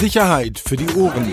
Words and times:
Sicherheit 0.00 0.58
für 0.58 0.76
die 0.76 0.88
Ohren. 0.96 1.32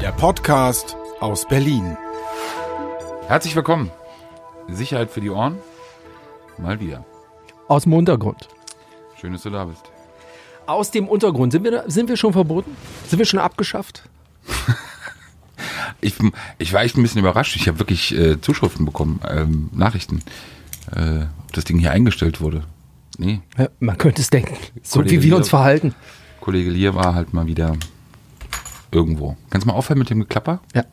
Der 0.00 0.12
Podcast 0.12 0.96
aus 1.20 1.46
Berlin. 1.46 1.96
Herzlich 3.28 3.54
willkommen. 3.54 3.90
Sicherheit 4.68 5.10
für 5.10 5.20
die 5.20 5.30
Ohren. 5.30 5.58
Mal 6.58 6.80
wieder. 6.80 7.04
Aus 7.68 7.84
dem 7.84 7.92
Untergrund. 7.92 8.48
Schön, 9.20 9.32
dass 9.32 9.42
du 9.42 9.50
da 9.50 9.64
bist. 9.64 9.82
Aus 10.66 10.90
dem 10.90 11.08
Untergrund. 11.08 11.52
Sind 11.52 11.62
wir, 11.62 11.70
da, 11.70 11.84
sind 11.86 12.08
wir 12.08 12.16
schon 12.16 12.32
verboten? 12.32 12.76
Sind 13.06 13.18
wir 13.18 13.26
schon 13.26 13.40
abgeschafft? 13.40 14.02
Ich, 16.00 16.16
ich 16.58 16.72
war 16.72 16.82
echt 16.82 16.98
ein 16.98 17.02
bisschen 17.02 17.20
überrascht. 17.20 17.56
Ich 17.56 17.66
habe 17.68 17.78
wirklich 17.78 18.14
äh, 18.14 18.38
Zuschriften 18.40 18.84
bekommen, 18.84 19.20
ähm, 19.26 19.70
Nachrichten, 19.72 20.22
äh, 20.94 21.20
ob 21.44 21.52
das 21.52 21.64
Ding 21.64 21.78
hier 21.78 21.92
eingestellt 21.92 22.42
wurde. 22.42 22.64
Nee, 23.18 23.40
Ja, 23.58 23.68
man 23.80 23.96
könnte 23.98 24.20
es 24.22 24.30
denken. 24.30 24.56
So 24.82 25.00
Kollege 25.00 25.16
wie 25.18 25.22
wir 25.24 25.28
Lier- 25.30 25.36
uns 25.36 25.48
verhalten. 25.48 25.94
Kollege 26.40 26.70
Lier 26.70 26.94
war 26.94 27.14
halt 27.14 27.32
mal 27.32 27.46
wieder 27.46 27.76
irgendwo. 28.90 29.36
Kannst 29.50 29.64
du 29.66 29.70
mal 29.70 29.76
aufhören 29.76 29.98
mit 29.98 30.10
dem 30.10 30.20
Geklapper? 30.20 30.60
Ja. 30.74 30.84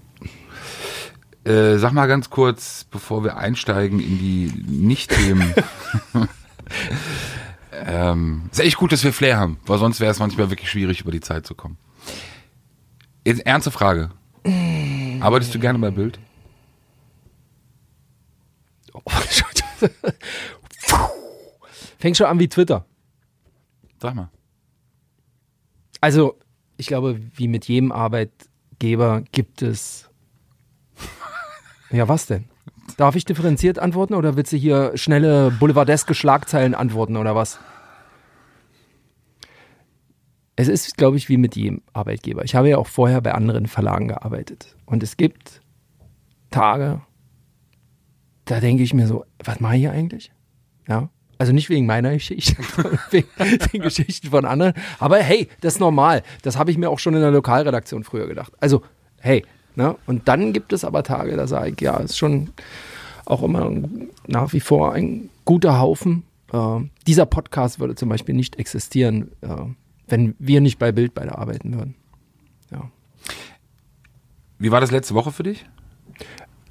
Äh, 1.44 1.78
sag 1.80 1.92
mal 1.94 2.06
ganz 2.08 2.30
kurz, 2.30 2.86
bevor 2.92 3.24
wir 3.24 3.38
einsteigen 3.38 4.00
in 4.00 4.20
die 4.20 4.52
Nicht-Themen. 4.68 5.54
ähm, 7.86 8.44
ist 8.52 8.60
echt 8.60 8.78
gut, 8.78 8.92
dass 8.92 9.04
wir 9.04 9.12
Flair 9.14 9.38
haben, 9.40 9.58
weil 9.66 9.80
sonst 9.80 10.00
wäre 10.00 10.12
es 10.12 10.20
manchmal 10.20 10.50
wirklich 10.52 10.70
schwierig, 10.70 11.02
über 11.02 11.12
die 11.12 11.20
Zeit 11.22 11.48
zu 11.48 11.56
kommen. 11.56 11.78
Jetzt 13.26 13.46
ernste 13.46 13.72
Frage. 13.72 14.12
Arbeitest 15.20 15.54
du 15.56 15.60
gerne 15.60 15.80
bei 15.80 15.90
Bild? 15.92 16.20
Fängt 22.02 22.18
schon 22.18 22.26
an 22.26 22.40
wie 22.40 22.50
Twitter. 22.50 22.86
Sag 24.00 24.16
mal. 24.16 24.32
Also, 26.02 26.40
ich 26.78 26.88
glaube, 26.88 27.22
wie 27.36 27.48
mit 27.48 27.68
jedem 27.68 27.92
Arbeitgeber 27.92 29.22
gibt 29.32 29.62
es. 29.62 30.10
Ja, 31.94 32.08
was 32.08 32.26
denn? 32.26 32.46
Darf 32.96 33.18
ich 33.18 33.26
differenziert 33.26 33.78
antworten 33.78 34.14
oder 34.14 34.38
willst 34.38 34.54
du 34.54 34.58
hier 34.58 34.94
schnelle 34.96 35.52
boulevardeske 35.52 36.14
Schlagzeilen 36.14 36.74
antworten 36.74 37.18
oder 37.18 37.36
was? 37.36 37.60
Es 40.56 40.70
ist, 40.70 40.96
glaube 40.96 41.18
ich, 41.18 41.28
wie 41.28 41.36
mit 41.36 41.58
jedem 41.58 41.82
Arbeitgeber. 41.92 42.46
Ich 42.46 42.56
habe 42.56 42.70
ja 42.70 42.78
auch 42.78 42.88
vorher 42.88 43.20
bei 43.20 43.34
anderen 43.34 43.68
Verlagen 43.68 44.08
gearbeitet. 44.08 44.78
Und 44.86 45.04
es 45.04 45.18
gibt 45.18 45.62
Tage, 46.50 47.02
da 48.46 48.62
denke 48.62 48.84
ich 48.84 48.94
mir 48.94 49.08
so, 49.08 49.26
was 49.44 49.60
mache 49.60 49.76
ich 49.76 49.82
hier 49.82 49.92
eigentlich? 49.92 50.32
Ja. 50.88 51.10
Also 51.42 51.54
nicht 51.54 51.72
wegen 51.72 51.88
meiner 51.88 52.14
Geschichte, 52.14 52.56
wegen 53.10 53.28
den 53.74 53.82
Geschichten 53.82 54.30
von 54.30 54.46
anderen. 54.46 54.76
Aber 55.00 55.18
hey, 55.18 55.48
das 55.62 55.74
ist 55.74 55.80
normal. 55.80 56.22
Das 56.44 56.56
habe 56.56 56.70
ich 56.70 56.78
mir 56.78 56.88
auch 56.92 57.00
schon 57.00 57.16
in 57.16 57.22
der 57.22 57.32
Lokalredaktion 57.32 58.04
früher 58.04 58.28
gedacht. 58.28 58.54
Also, 58.60 58.84
hey, 59.18 59.44
ne? 59.76 59.96
Und 60.06 60.28
dann 60.28 60.54
gibt 60.54 60.72
es 60.72 60.86
aber 60.86 61.02
Tage, 61.02 61.36
da 61.36 61.48
sage 61.48 61.72
ich, 61.72 61.82
ja, 61.82 61.98
ist 61.98 62.16
schon 62.16 62.52
auch 63.26 63.42
immer 63.42 63.72
nach 64.28 64.54
wie 64.54 64.60
vor 64.60 64.94
ein 64.94 65.32
guter 65.44 65.80
Haufen. 65.80 66.26
Äh, 66.54 66.82
dieser 67.08 67.26
Podcast 67.26 67.80
würde 67.80 67.96
zum 67.96 68.08
Beispiel 68.08 68.36
nicht 68.36 68.60
existieren, 68.60 69.32
äh, 69.42 69.48
wenn 70.10 70.36
wir 70.38 70.62
nicht 70.62 70.78
bei 70.78 70.92
Bild 70.92 71.16
beide 71.16 71.36
arbeiten 71.40 71.74
würden. 71.74 71.96
Ja. 72.70 72.92
Wie 74.60 74.70
war 74.70 74.80
das 74.80 74.92
letzte 74.92 75.16
Woche 75.16 75.32
für 75.32 75.42
dich? 75.42 75.66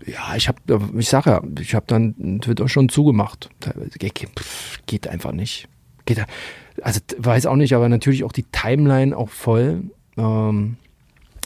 Ja, 0.06 0.34
ich 0.34 0.48
habe, 0.48 0.58
ich 0.98 1.08
sage 1.08 1.30
ja, 1.30 1.42
ich 1.60 1.74
habe 1.74 1.86
dann 1.86 2.40
Twitter 2.40 2.68
schon 2.68 2.88
zugemacht. 2.88 3.50
Geht, 4.86 5.08
einfach 5.08 5.32
nicht. 5.32 5.68
Geht, 6.06 6.24
also 6.82 7.00
weiß 7.18 7.46
auch 7.46 7.56
nicht, 7.56 7.74
aber 7.74 7.88
natürlich 7.88 8.24
auch 8.24 8.32
die 8.32 8.44
Timeline 8.44 9.16
auch 9.16 9.28
voll 9.28 9.82
ähm, 10.16 10.76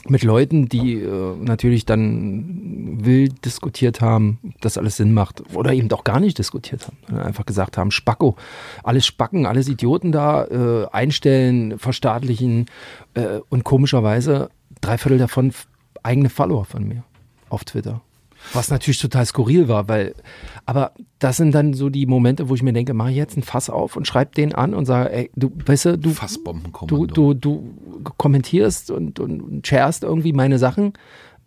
mit 0.07 0.23
Leuten, 0.23 0.69
die 0.69 0.93
äh, 0.93 1.35
natürlich 1.37 1.85
dann 1.85 3.03
wild 3.03 3.43
diskutiert 3.43 4.01
haben, 4.01 4.39
ob 4.43 4.61
das 4.61 4.77
alles 4.77 4.97
Sinn 4.97 5.13
macht 5.13 5.43
oder 5.53 5.73
eben 5.73 5.89
doch 5.89 6.03
gar 6.03 6.19
nicht 6.19 6.37
diskutiert 6.37 6.87
haben, 6.87 7.17
einfach 7.17 7.45
gesagt 7.45 7.77
haben, 7.77 7.91
Spacko, 7.91 8.35
alles 8.83 9.05
Spacken, 9.05 9.45
alles 9.45 9.67
Idioten 9.67 10.11
da 10.11 10.45
äh, 10.45 10.87
einstellen, 10.91 11.79
verstaatlichen 11.79 12.67
äh, 13.15 13.39
und 13.49 13.63
komischerweise 13.63 14.49
drei 14.81 14.97
Viertel 14.97 15.17
davon 15.17 15.51
eigene 16.03 16.29
Follower 16.29 16.65
von 16.65 16.87
mir 16.87 17.03
auf 17.49 17.65
Twitter. 17.65 18.01
Was 18.53 18.69
natürlich 18.69 18.99
total 18.99 19.25
skurril 19.25 19.67
war, 19.67 19.87
weil, 19.87 20.13
aber 20.65 20.91
das 21.19 21.37
sind 21.37 21.51
dann 21.53 21.73
so 21.73 21.89
die 21.89 22.05
Momente, 22.05 22.47
wo 22.49 22.55
ich 22.55 22.63
mir 22.63 22.73
denke, 22.73 22.93
mach 22.93 23.09
ich 23.09 23.15
jetzt 23.15 23.37
ein 23.37 23.43
Fass 23.43 23.69
auf 23.69 23.95
und 23.95 24.07
schreib 24.07 24.35
den 24.35 24.53
an 24.55 24.73
und 24.73 24.85
sage, 24.85 25.11
ey, 25.11 25.31
du, 25.35 25.51
weißt 25.65 25.85
du, 25.85 25.97
du, 25.97 26.13
du, 26.87 27.05
du, 27.07 27.33
du 27.33 27.73
kommentierst 28.17 28.91
und, 28.91 29.19
und, 29.19 29.41
und 29.41 29.67
sharest 29.67 30.03
irgendwie 30.03 30.33
meine 30.33 30.59
Sachen, 30.59 30.93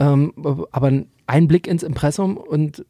ähm, 0.00 0.32
aber 0.72 0.92
ein 1.26 1.48
Blick 1.48 1.66
ins 1.66 1.82
Impressum 1.82 2.36
und, 2.36 2.84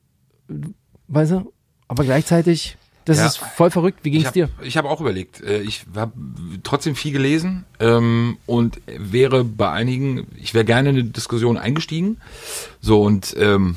weißt 1.08 1.32
du, 1.32 1.52
aber 1.88 2.04
gleichzeitig, 2.04 2.76
das 3.04 3.18
Ja. 3.18 3.26
ist 3.26 3.38
voll 3.38 3.70
verrückt. 3.70 4.00
Wie 4.02 4.10
Ich 4.10 4.12
ging's 4.16 4.26
habe 4.26 4.34
dir? 4.34 4.48
ich 4.62 4.76
hab 4.76 4.84
auch 4.84 5.00
überlegt. 5.00 5.40
Äh, 5.40 5.60
Ich 5.62 5.86
habe 5.96 6.12
trotzdem 6.62 6.94
viel 6.94 7.12
gelesen 7.12 7.64
ähm, 7.80 8.36
und 8.44 8.80
wäre 8.86 9.44
bei 9.44 9.70
einigen, 9.70 10.26
ich 10.36 10.52
wäre 10.52 10.66
gerne 10.66 10.90
in 10.90 10.96
eine 10.96 11.04
Diskussion 11.04 11.56
eingestiegen. 11.56 12.18
So 12.82 13.02
und 13.02 13.34
ähm, 13.38 13.76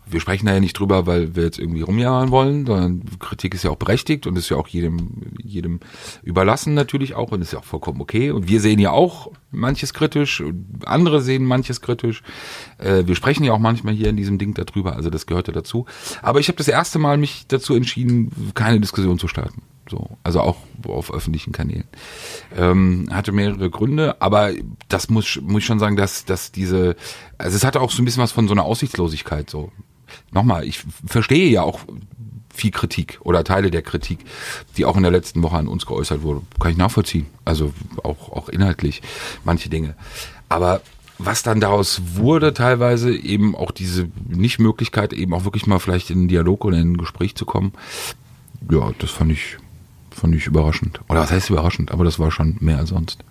wir 0.11 0.19
sprechen 0.19 0.45
da 0.45 0.53
ja 0.53 0.59
nicht 0.59 0.77
drüber, 0.77 1.05
weil 1.07 1.35
wir 1.35 1.43
jetzt 1.43 1.59
irgendwie 1.59 1.81
rumjammern 1.81 2.31
wollen, 2.31 2.65
sondern 2.65 3.03
Kritik 3.19 3.53
ist 3.53 3.63
ja 3.63 3.71
auch 3.71 3.77
berechtigt 3.77 4.27
und 4.27 4.37
ist 4.37 4.49
ja 4.49 4.57
auch 4.57 4.67
jedem, 4.67 5.33
jedem 5.41 5.79
überlassen 6.23 6.73
natürlich 6.73 7.15
auch 7.15 7.31
und 7.31 7.41
ist 7.41 7.53
ja 7.53 7.59
auch 7.59 7.65
vollkommen 7.65 8.01
okay. 8.01 8.31
Und 8.31 8.47
wir 8.47 8.59
sehen 8.61 8.79
ja 8.79 8.91
auch 8.91 9.31
manches 9.51 9.93
kritisch, 9.93 10.43
andere 10.85 11.21
sehen 11.21 11.45
manches 11.45 11.81
kritisch. 11.81 12.23
Äh, 12.77 13.03
wir 13.05 13.15
sprechen 13.15 13.43
ja 13.43 13.53
auch 13.53 13.59
manchmal 13.59 13.93
hier 13.93 14.09
in 14.09 14.17
diesem 14.17 14.37
Ding 14.37 14.53
darüber, 14.53 14.95
also 14.95 15.09
das 15.09 15.25
gehört 15.25 15.47
ja 15.47 15.53
dazu. 15.53 15.85
Aber 16.21 16.39
ich 16.39 16.47
habe 16.47 16.57
das 16.57 16.67
erste 16.67 16.99
Mal 16.99 17.17
mich 17.17 17.45
dazu 17.47 17.73
entschieden, 17.75 18.31
keine 18.53 18.79
Diskussion 18.79 19.19
zu 19.19 19.27
starten. 19.27 19.63
So, 19.89 20.17
also 20.23 20.39
auch 20.39 20.57
auf 20.87 21.13
öffentlichen 21.13 21.51
Kanälen. 21.51 21.83
Ähm, 22.55 23.09
hatte 23.11 23.33
mehrere 23.33 23.69
Gründe, 23.69 24.21
aber 24.21 24.51
das 24.87 25.09
muss, 25.09 25.39
muss 25.41 25.59
ich 25.59 25.65
schon 25.65 25.79
sagen, 25.79 25.97
dass, 25.97 26.23
dass 26.23 26.51
diese, 26.53 26.95
also 27.37 27.57
es 27.57 27.65
hatte 27.65 27.81
auch 27.81 27.91
so 27.91 28.01
ein 28.01 28.05
bisschen 28.05 28.23
was 28.23 28.31
von 28.31 28.47
so 28.47 28.53
einer 28.53 28.63
Aussichtslosigkeit, 28.63 29.49
so. 29.49 29.71
Nochmal, 30.31 30.65
ich 30.65 30.83
verstehe 31.05 31.49
ja 31.49 31.63
auch 31.63 31.79
viel 32.53 32.71
Kritik 32.71 33.19
oder 33.21 33.43
Teile 33.43 33.71
der 33.71 33.81
Kritik, 33.81 34.19
die 34.77 34.85
auch 34.85 34.97
in 34.97 35.03
der 35.03 35.11
letzten 35.11 35.41
Woche 35.43 35.57
an 35.57 35.67
uns 35.67 35.85
geäußert 35.85 36.21
wurde. 36.21 36.41
Kann 36.59 36.71
ich 36.71 36.77
nachvollziehen. 36.77 37.27
Also 37.45 37.73
auch, 38.03 38.31
auch 38.31 38.49
inhaltlich 38.49 39.01
manche 39.43 39.69
Dinge. 39.69 39.95
Aber 40.49 40.81
was 41.17 41.43
dann 41.43 41.59
daraus 41.59 42.01
wurde, 42.15 42.53
teilweise 42.53 43.15
eben 43.15 43.55
auch 43.55 43.71
diese 43.71 44.09
Nichtmöglichkeit, 44.27 45.13
eben 45.13 45.33
auch 45.33 45.45
wirklich 45.45 45.67
mal 45.67 45.79
vielleicht 45.79 46.09
in 46.09 46.19
einen 46.19 46.27
Dialog 46.27 46.65
oder 46.65 46.77
in 46.77 46.93
ein 46.93 46.97
Gespräch 46.97 47.35
zu 47.35 47.45
kommen, 47.45 47.73
ja, 48.69 48.91
das 48.99 49.11
fand 49.11 49.31
ich, 49.31 49.57
fand 50.09 50.35
ich 50.35 50.47
überraschend. 50.47 50.99
Oder 51.09 51.21
was 51.21 51.31
heißt 51.31 51.49
überraschend? 51.49 51.91
Aber 51.91 52.03
das 52.03 52.19
war 52.19 52.31
schon 52.31 52.57
mehr 52.59 52.77
als 52.77 52.89
sonst. 52.89 53.23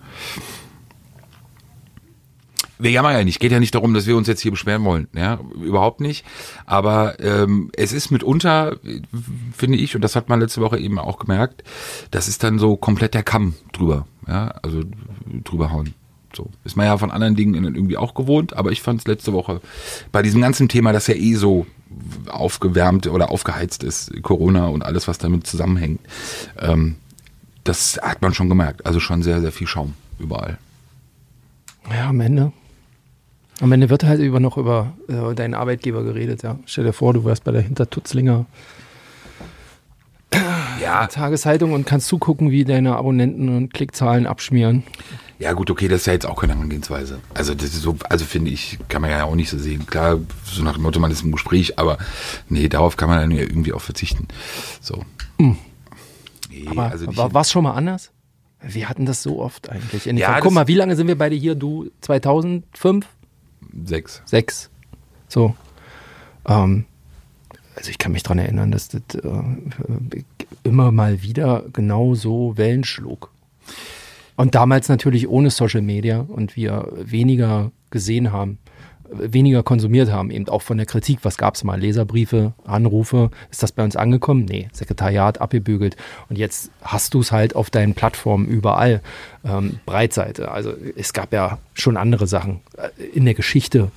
Wir 2.81 2.91
jammern 2.91 3.13
ja 3.13 3.23
nicht. 3.23 3.39
Geht 3.39 3.51
ja 3.51 3.59
nicht 3.59 3.75
darum, 3.75 3.93
dass 3.93 4.07
wir 4.07 4.17
uns 4.17 4.27
jetzt 4.27 4.41
hier 4.41 4.51
beschweren 4.51 4.83
wollen. 4.83 5.07
Ja, 5.13 5.39
überhaupt 5.61 6.01
nicht. 6.01 6.25
Aber 6.65 7.19
ähm, 7.19 7.69
es 7.75 7.93
ist 7.93 8.11
mitunter, 8.11 8.77
finde 9.55 9.77
ich, 9.77 9.95
und 9.95 10.01
das 10.01 10.15
hat 10.15 10.29
man 10.29 10.39
letzte 10.39 10.61
Woche 10.61 10.79
eben 10.79 10.99
auch 10.99 11.19
gemerkt, 11.19 11.63
das 12.11 12.27
ist 12.27 12.43
dann 12.43 12.59
so 12.59 12.75
komplett 12.75 13.13
der 13.13 13.23
Kamm 13.23 13.55
drüber. 13.71 14.07
Ja, 14.27 14.55
also 14.61 14.83
drüber 15.43 15.71
hauen. 15.71 15.93
So. 16.35 16.49
Ist 16.63 16.77
man 16.77 16.85
ja 16.85 16.97
von 16.97 17.11
anderen 17.11 17.35
Dingen 17.35 17.63
irgendwie 17.63 17.97
auch 17.97 18.13
gewohnt, 18.13 18.53
aber 18.53 18.71
ich 18.71 18.81
fand 18.81 19.01
es 19.01 19.07
letzte 19.07 19.33
Woche 19.33 19.61
bei 20.11 20.21
diesem 20.21 20.41
ganzen 20.41 20.69
Thema, 20.69 20.93
das 20.93 21.07
ja 21.07 21.15
eh 21.15 21.35
so 21.35 21.65
aufgewärmt 22.29 23.07
oder 23.07 23.31
aufgeheizt 23.31 23.83
ist, 23.83 24.11
Corona 24.23 24.67
und 24.67 24.83
alles, 24.83 25.07
was 25.07 25.17
damit 25.17 25.45
zusammenhängt, 25.45 25.99
ähm, 26.57 26.95
das 27.63 27.99
hat 28.01 28.21
man 28.21 28.33
schon 28.33 28.49
gemerkt. 28.49 28.85
Also 28.85 28.99
schon 28.99 29.23
sehr, 29.23 29.41
sehr 29.41 29.51
viel 29.51 29.67
Schaum 29.67 29.93
überall. 30.19 30.57
Ja, 31.89 32.09
am 32.09 32.21
Ende. 32.21 32.53
Am 33.61 33.71
Ende 33.71 33.89
wird 33.89 34.03
halt 34.03 34.19
über 34.19 34.39
noch 34.39 34.57
über 34.57 34.93
äh, 35.07 35.35
deinen 35.35 35.53
Arbeitgeber 35.53 36.03
geredet, 36.03 36.43
ja. 36.43 36.57
Stell 36.65 36.83
dir 36.83 36.93
vor, 36.93 37.13
du 37.13 37.23
wärst 37.23 37.43
bei 37.43 37.51
der 37.51 37.61
Hintertutzlinger 37.61 38.45
Ja, 40.81 41.05
Tageszeitung 41.07 41.73
und 41.73 41.85
kannst 41.85 42.07
zugucken, 42.07 42.49
wie 42.49 42.65
deine 42.65 42.95
Abonnenten 42.95 43.55
und 43.55 43.73
Klickzahlen 43.73 44.25
abschmieren. 44.25 44.83
Ja 45.37 45.53
gut, 45.53 45.69
okay, 45.69 45.87
das 45.87 46.01
ist 46.01 46.05
ja 46.07 46.13
jetzt 46.13 46.25
auch 46.25 46.39
keine 46.39 46.53
Herangehensweise. 46.53 47.19
Also 47.33 47.53
das 47.53 47.65
ist 47.67 47.81
so, 47.81 47.95
also 48.09 48.25
finde 48.25 48.51
ich, 48.51 48.77
kann 48.89 49.01
man 49.01 49.11
ja 49.11 49.25
auch 49.25 49.35
nicht 49.35 49.49
so 49.49 49.57
sehen. 49.57 49.85
Klar, 49.85 50.19
so 50.45 50.63
nach 50.63 50.73
dem 50.73 50.83
Motto, 50.83 50.99
man 50.99 51.11
ist 51.11 51.23
im 51.23 51.31
Gespräch, 51.31 51.77
aber 51.79 51.97
nee, 52.49 52.67
darauf 52.69 52.97
kann 52.97 53.09
man 53.09 53.19
dann 53.19 53.31
ja 53.31 53.41
irgendwie 53.41 53.73
auch 53.73 53.81
verzichten. 53.81 54.27
So. 54.81 55.03
Nee, 55.37 55.55
Aber 56.67 56.85
also 56.91 57.05
war 57.15 57.33
was 57.33 57.51
schon 57.51 57.63
mal 57.63 57.73
anders? 57.73 58.11
Wir 58.61 58.87
hatten 58.89 59.05
das 59.05 59.23
so 59.23 59.39
oft 59.39 59.69
eigentlich. 59.69 60.05
Ja, 60.05 60.39
Guck 60.39 60.51
mal, 60.51 60.67
wie 60.67 60.75
lange 60.75 60.95
sind 60.95 61.07
wir 61.07 61.17
beide 61.17 61.35
hier? 61.35 61.55
Du 61.55 61.89
2005, 62.01 63.07
sechs. 63.85 64.21
6. 64.25 64.69
So. 65.27 65.55
Ähm, 66.47 66.85
also 67.75 67.89
ich 67.89 67.97
kann 67.97 68.11
mich 68.11 68.23
dran 68.23 68.39
erinnern, 68.39 68.71
dass 68.71 68.89
das 68.89 69.01
äh, 69.15 69.43
immer 70.63 70.91
mal 70.91 71.21
wieder 71.21 71.63
genau 71.73 72.15
so 72.15 72.57
Wellen 72.57 72.83
schlug. 72.83 73.31
Und 74.35 74.55
damals 74.55 74.89
natürlich 74.89 75.27
ohne 75.27 75.49
Social 75.49 75.81
Media 75.81 76.19
und 76.19 76.55
wir 76.55 76.91
weniger 76.95 77.71
gesehen 77.91 78.31
haben, 78.31 78.57
weniger 79.11 79.63
konsumiert 79.63 80.11
haben, 80.11 80.31
eben 80.31 80.47
auch 80.47 80.61
von 80.61 80.77
der 80.77 80.85
Kritik. 80.85 81.19
Was 81.23 81.37
gab 81.37 81.55
es 81.55 81.63
mal? 81.63 81.79
Leserbriefe, 81.79 82.53
Anrufe? 82.65 83.29
Ist 83.49 83.63
das 83.63 83.71
bei 83.71 83.83
uns 83.83 83.95
angekommen? 83.95 84.45
Nee, 84.45 84.69
Sekretariat 84.71 85.41
abgebügelt. 85.41 85.97
Und 86.29 86.37
jetzt 86.37 86.71
hast 86.81 87.13
du 87.13 87.19
es 87.19 87.31
halt 87.31 87.55
auf 87.55 87.69
deinen 87.69 87.93
Plattformen 87.93 88.47
überall. 88.47 89.01
Ähm, 89.43 89.79
Breitseite. 89.85 90.51
Also 90.51 90.73
es 90.95 91.13
gab 91.13 91.33
ja 91.33 91.57
schon 91.73 91.97
andere 91.97 92.27
Sachen 92.27 92.61
äh, 92.77 93.03
in 93.13 93.25
der 93.25 93.33
Geschichte 93.33 93.91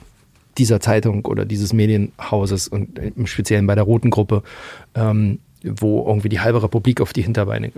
dieser 0.58 0.80
Zeitung 0.80 1.24
oder 1.26 1.44
dieses 1.44 1.72
Medienhauses 1.72 2.68
und 2.68 2.98
im 2.98 3.26
Speziellen 3.26 3.66
bei 3.66 3.74
der 3.74 3.84
Roten 3.84 4.10
Gruppe, 4.10 4.42
ähm, 4.94 5.40
wo 5.62 6.06
irgendwie 6.06 6.28
die 6.28 6.40
halbe 6.40 6.62
Republik 6.62 7.00
auf 7.00 7.12
die 7.12 7.22
Hinterbeine 7.22 7.72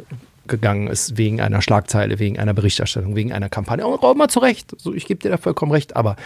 gegangen 0.49 0.89
ist 0.89 1.17
wegen 1.17 1.41
einer 1.41 1.63
Schlagzeile, 1.63 2.19
wegen 2.19 2.39
einer 2.39 2.55
Berichterstattung, 2.55 3.17
wegen 3.17 3.33
einer 3.33 3.49
Kampagne. 3.49 3.87
Und 3.87 4.03
auch 4.03 4.15
mal 4.15 4.29
zu 4.29 4.41
Recht. 4.41 4.75
So, 4.79 4.95
ich 4.95 5.07
gebe 5.07 5.21
dir 5.21 5.31
da 5.31 5.37
vollkommen 5.37 5.73
recht. 5.73 5.97
Aber 5.97 6.17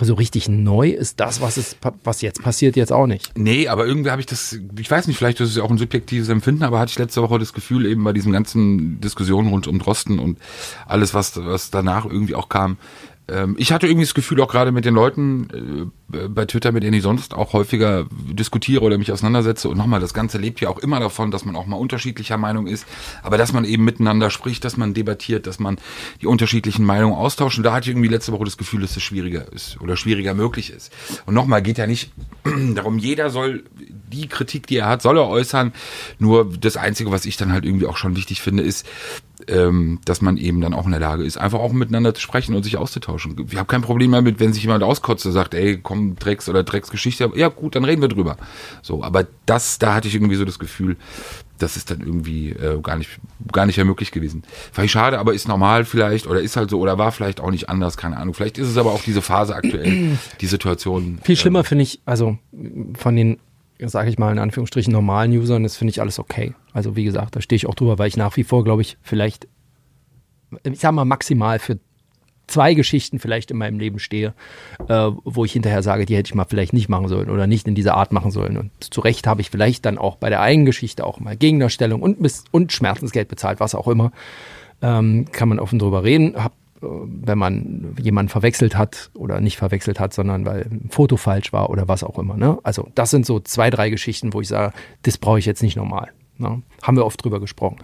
so 0.00 0.14
richtig 0.14 0.48
neu 0.48 0.90
ist 0.90 1.20
das, 1.20 1.40
was, 1.40 1.58
ist, 1.58 1.78
was 2.04 2.22
jetzt 2.22 2.42
passiert, 2.42 2.76
jetzt 2.76 2.92
auch 2.92 3.06
nicht. 3.06 3.32
Nee, 3.36 3.68
aber 3.68 3.86
irgendwie 3.86 4.10
habe 4.10 4.20
ich 4.20 4.26
das, 4.26 4.58
ich 4.78 4.90
weiß 4.90 5.06
nicht, 5.06 5.16
vielleicht 5.16 5.40
ist 5.40 5.50
es 5.50 5.58
auch 5.58 5.70
ein 5.70 5.78
subjektives 5.78 6.28
Empfinden, 6.28 6.62
aber 6.62 6.78
hatte 6.78 6.90
ich 6.90 6.98
letzte 6.98 7.22
Woche 7.22 7.38
das 7.38 7.52
Gefühl, 7.52 7.86
eben 7.86 8.04
bei 8.04 8.12
diesen 8.12 8.32
ganzen 8.32 9.00
Diskussionen 9.00 9.48
rund 9.48 9.66
um 9.66 9.78
Drosten 9.78 10.18
und 10.18 10.38
alles, 10.86 11.14
was, 11.14 11.36
was 11.36 11.70
danach 11.70 12.04
irgendwie 12.04 12.34
auch 12.34 12.48
kam, 12.48 12.76
ich 13.56 13.72
hatte 13.72 13.86
irgendwie 13.86 14.04
das 14.04 14.14
Gefühl, 14.14 14.40
auch 14.40 14.48
gerade 14.48 14.72
mit 14.72 14.84
den 14.84 14.94
Leuten 14.94 15.90
äh, 16.12 16.28
bei 16.28 16.44
Twitter, 16.46 16.72
mit 16.72 16.82
denen 16.82 16.94
ich 16.94 17.02
sonst 17.02 17.34
auch 17.34 17.52
häufiger 17.52 18.06
diskutiere 18.10 18.82
oder 18.82 18.98
mich 18.98 19.12
auseinandersetze. 19.12 19.68
Und 19.68 19.78
nochmal, 19.78 20.00
das 20.00 20.14
Ganze 20.14 20.38
lebt 20.38 20.60
ja 20.60 20.68
auch 20.68 20.78
immer 20.78 21.00
davon, 21.00 21.30
dass 21.30 21.44
man 21.44 21.54
auch 21.56 21.66
mal 21.66 21.76
unterschiedlicher 21.76 22.36
Meinung 22.36 22.66
ist, 22.66 22.86
aber 23.22 23.38
dass 23.38 23.52
man 23.52 23.64
eben 23.64 23.84
miteinander 23.84 24.30
spricht, 24.30 24.64
dass 24.64 24.76
man 24.76 24.94
debattiert, 24.94 25.46
dass 25.46 25.60
man 25.60 25.78
die 26.20 26.26
unterschiedlichen 26.26 26.84
Meinungen 26.84 27.14
austauscht. 27.14 27.58
Und 27.58 27.64
da 27.64 27.72
hatte 27.72 27.84
ich 27.84 27.90
irgendwie 27.90 28.08
letzte 28.08 28.32
Woche 28.32 28.44
das 28.44 28.56
Gefühl, 28.56 28.80
dass 28.80 28.96
es 28.96 29.02
schwieriger 29.02 29.52
ist 29.52 29.80
oder 29.80 29.96
schwieriger 29.96 30.34
möglich 30.34 30.70
ist. 30.70 30.92
Und 31.26 31.34
nochmal, 31.34 31.62
geht 31.62 31.78
ja 31.78 31.86
nicht 31.86 32.12
darum, 32.74 32.98
jeder 32.98 33.30
soll 33.30 33.64
die 34.12 34.28
Kritik, 34.28 34.66
die 34.66 34.78
er 34.78 34.88
hat, 34.88 35.02
soll 35.02 35.18
er 35.18 35.28
äußern. 35.28 35.72
Nur 36.18 36.50
das 36.58 36.76
Einzige, 36.76 37.10
was 37.10 37.26
ich 37.26 37.36
dann 37.36 37.52
halt 37.52 37.64
irgendwie 37.64 37.86
auch 37.86 37.96
schon 37.96 38.16
wichtig 38.16 38.40
finde, 38.40 38.62
ist, 38.62 38.86
ähm, 39.48 40.00
dass 40.04 40.20
man 40.20 40.36
eben 40.36 40.60
dann 40.60 40.74
auch 40.74 40.84
in 40.84 40.92
der 40.92 41.00
Lage 41.00 41.24
ist, 41.24 41.36
einfach 41.36 41.58
auch 41.58 41.72
miteinander 41.72 42.14
zu 42.14 42.20
sprechen 42.20 42.54
und 42.54 42.62
sich 42.62 42.76
auszutauschen. 42.76 43.36
Ich 43.50 43.56
habe 43.56 43.66
kein 43.66 43.82
Problem 43.82 44.12
damit, 44.12 44.40
wenn 44.40 44.52
sich 44.52 44.62
jemand 44.62 44.82
auskotzt 44.82 45.26
und 45.26 45.32
sagt, 45.32 45.54
ey, 45.54 45.78
komm, 45.82 46.16
Drecks 46.16 46.48
oder 46.48 46.62
Drecksgeschichte, 46.62 47.30
ja 47.34 47.48
gut, 47.48 47.76
dann 47.76 47.84
reden 47.84 48.02
wir 48.02 48.08
drüber. 48.08 48.36
So, 48.82 49.02
aber 49.02 49.26
das, 49.46 49.78
da 49.78 49.94
hatte 49.94 50.08
ich 50.08 50.14
irgendwie 50.14 50.36
so 50.36 50.44
das 50.44 50.58
Gefühl, 50.58 50.96
das 51.58 51.76
ist 51.76 51.90
dann 51.90 52.00
irgendwie 52.00 52.50
äh, 52.50 52.80
gar 52.82 52.96
nicht 52.96 53.20
gar 53.52 53.66
nicht 53.66 53.76
mehr 53.76 53.84
möglich 53.84 54.12
gewesen. 54.12 54.42
Vielleicht 54.72 54.92
schade, 54.92 55.18
aber 55.18 55.34
ist 55.34 55.46
normal 55.46 55.84
vielleicht 55.84 56.26
oder 56.26 56.40
ist 56.40 56.56
halt 56.56 56.70
so 56.70 56.80
oder 56.80 56.98
war 56.98 57.12
vielleicht 57.12 57.40
auch 57.40 57.50
nicht 57.50 57.68
anders, 57.68 57.96
keine 57.96 58.16
Ahnung. 58.16 58.34
Vielleicht 58.34 58.58
ist 58.58 58.68
es 58.68 58.76
aber 58.76 58.92
auch 58.92 59.02
diese 59.02 59.22
Phase 59.22 59.54
aktuell, 59.54 60.18
die 60.40 60.46
Situation. 60.46 61.18
Viel 61.22 61.36
schlimmer 61.36 61.60
äh, 61.60 61.64
finde 61.64 61.82
ich, 61.82 62.00
also 62.06 62.38
von 62.96 63.16
den 63.16 63.38
sage 63.88 64.10
ich 64.10 64.18
mal 64.18 64.32
in 64.32 64.38
Anführungsstrichen, 64.38 64.92
normalen 64.92 65.32
Usern, 65.32 65.62
das 65.62 65.76
finde 65.76 65.90
ich 65.90 66.00
alles 66.00 66.18
okay. 66.18 66.54
Also 66.72 66.96
wie 66.96 67.04
gesagt, 67.04 67.36
da 67.36 67.40
stehe 67.40 67.56
ich 67.56 67.66
auch 67.66 67.74
drüber, 67.74 67.98
weil 67.98 68.08
ich 68.08 68.16
nach 68.16 68.36
wie 68.36 68.44
vor, 68.44 68.64
glaube 68.64 68.82
ich, 68.82 68.98
vielleicht, 69.02 69.48
ich 70.64 70.80
sage 70.80 70.94
mal 70.94 71.04
maximal 71.04 71.58
für 71.58 71.78
zwei 72.50 72.74
Geschichten 72.74 73.18
vielleicht 73.18 73.50
in 73.50 73.56
meinem 73.56 73.78
Leben 73.78 73.98
stehe, 73.98 74.34
äh, 74.88 75.10
wo 75.24 75.44
ich 75.44 75.52
hinterher 75.52 75.82
sage, 75.82 76.04
die 76.04 76.16
hätte 76.16 76.28
ich 76.28 76.34
mal 76.34 76.44
vielleicht 76.44 76.72
nicht 76.72 76.88
machen 76.88 77.08
sollen 77.08 77.30
oder 77.30 77.46
nicht 77.46 77.66
in 77.68 77.74
dieser 77.74 77.94
Art 77.94 78.12
machen 78.12 78.30
sollen. 78.30 78.56
Und 78.56 78.72
zu 78.92 79.00
Recht 79.00 79.26
habe 79.26 79.40
ich 79.40 79.50
vielleicht 79.50 79.86
dann 79.86 79.98
auch 79.98 80.16
bei 80.16 80.28
der 80.28 80.40
eigenen 80.40 80.66
Geschichte 80.66 81.06
auch 81.06 81.20
mal 81.20 81.36
Gegendarstellung 81.36 82.02
und, 82.02 82.18
und 82.50 82.72
Schmerzensgeld 82.72 83.28
bezahlt, 83.28 83.60
was 83.60 83.74
auch 83.74 83.88
immer. 83.88 84.12
Ähm, 84.82 85.26
kann 85.30 85.48
man 85.48 85.60
offen 85.60 85.78
drüber 85.78 86.04
reden. 86.04 86.42
Hab 86.42 86.52
wenn 86.80 87.38
man 87.38 87.94
jemanden 88.00 88.30
verwechselt 88.30 88.76
hat 88.76 89.10
oder 89.14 89.40
nicht 89.40 89.56
verwechselt 89.56 90.00
hat, 90.00 90.14
sondern 90.14 90.46
weil 90.46 90.62
ein 90.62 90.88
Foto 90.90 91.16
falsch 91.16 91.52
war 91.52 91.70
oder 91.70 91.88
was 91.88 92.02
auch 92.02 92.18
immer. 92.18 92.36
Ne? 92.36 92.58
Also 92.62 92.88
das 92.94 93.10
sind 93.10 93.26
so 93.26 93.40
zwei, 93.40 93.70
drei 93.70 93.90
Geschichten, 93.90 94.32
wo 94.32 94.40
ich 94.40 94.48
sage, 94.48 94.72
das 95.02 95.18
brauche 95.18 95.38
ich 95.38 95.46
jetzt 95.46 95.62
nicht 95.62 95.76
normal. 95.76 96.12
Ne? 96.38 96.62
Haben 96.82 96.96
wir 96.96 97.04
oft 97.04 97.22
drüber 97.22 97.40
gesprochen. 97.40 97.78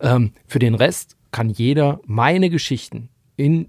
Ähm, 0.00 0.32
für 0.46 0.58
den 0.58 0.74
Rest 0.74 1.16
kann 1.32 1.50
jeder 1.50 2.00
meine 2.06 2.50
Geschichten 2.50 3.08
in, 3.36 3.68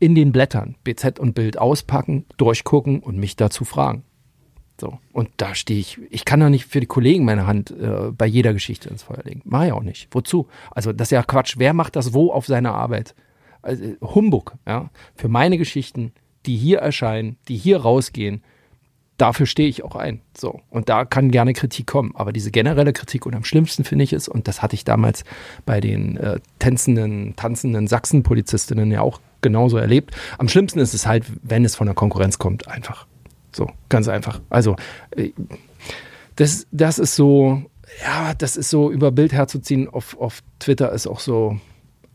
in 0.00 0.14
den 0.14 0.32
Blättern, 0.32 0.76
BZ 0.82 1.18
und 1.18 1.34
Bild 1.34 1.58
auspacken, 1.58 2.24
durchgucken 2.38 3.00
und 3.00 3.18
mich 3.18 3.36
dazu 3.36 3.64
fragen. 3.64 4.02
So. 4.80 4.98
Und 5.12 5.30
da 5.38 5.54
stehe 5.54 5.80
ich, 5.80 5.98
ich 6.10 6.24
kann 6.24 6.40
da 6.40 6.50
nicht 6.50 6.66
für 6.66 6.80
die 6.80 6.86
Kollegen 6.86 7.24
meine 7.24 7.46
Hand 7.46 7.70
äh, 7.70 8.10
bei 8.12 8.26
jeder 8.26 8.52
Geschichte 8.52 8.88
ins 8.88 9.04
Feuer 9.04 9.22
legen. 9.24 9.42
Mach 9.44 9.64
ich 9.64 9.72
auch 9.72 9.82
nicht. 9.82 10.08
Wozu? 10.10 10.48
Also 10.70 10.92
das 10.92 11.08
ist 11.08 11.12
ja 11.12 11.22
Quatsch. 11.22 11.54
Wer 11.58 11.72
macht 11.72 11.96
das 11.96 12.12
wo 12.12 12.30
auf 12.30 12.46
seiner 12.46 12.74
Arbeit? 12.74 13.14
Also 13.66 13.84
Humbug, 14.00 14.54
ja, 14.66 14.90
für 15.14 15.28
meine 15.28 15.58
Geschichten, 15.58 16.12
die 16.46 16.56
hier 16.56 16.78
erscheinen, 16.78 17.36
die 17.48 17.56
hier 17.56 17.78
rausgehen, 17.78 18.42
dafür 19.18 19.46
stehe 19.46 19.68
ich 19.68 19.82
auch 19.82 19.96
ein. 19.96 20.20
So. 20.36 20.60
Und 20.70 20.88
da 20.88 21.04
kann 21.04 21.30
gerne 21.30 21.52
Kritik 21.52 21.86
kommen. 21.86 22.12
Aber 22.14 22.32
diese 22.32 22.50
generelle 22.50 22.92
Kritik 22.92 23.26
und 23.26 23.34
am 23.34 23.44
schlimmsten 23.44 23.84
finde 23.84 24.04
ich 24.04 24.12
es, 24.12 24.28
und 24.28 24.48
das 24.48 24.62
hatte 24.62 24.74
ich 24.74 24.84
damals 24.84 25.24
bei 25.64 25.80
den 25.80 26.16
äh, 26.16 26.38
tänzenden, 26.58 27.34
tanzenden 27.36 27.86
Sachsen-Polizistinnen 27.86 28.90
ja 28.90 29.00
auch 29.00 29.20
genauso 29.40 29.78
erlebt. 29.78 30.16
Am 30.38 30.48
schlimmsten 30.48 30.78
ist 30.78 30.94
es 30.94 31.06
halt, 31.06 31.24
wenn 31.42 31.64
es 31.64 31.76
von 31.76 31.86
der 31.86 31.94
Konkurrenz 31.94 32.38
kommt, 32.38 32.68
einfach. 32.68 33.06
So, 33.54 33.70
ganz 33.88 34.08
einfach. 34.08 34.40
Also, 34.50 34.76
äh, 35.16 35.30
das, 36.36 36.66
das 36.70 36.98
ist 36.98 37.16
so, 37.16 37.62
ja, 38.02 38.34
das 38.34 38.56
ist 38.56 38.68
so 38.68 38.90
über 38.90 39.10
Bild 39.10 39.32
herzuziehen 39.32 39.88
auf, 39.88 40.18
auf 40.20 40.42
Twitter 40.58 40.92
ist 40.92 41.06
auch 41.06 41.20
so, 41.20 41.58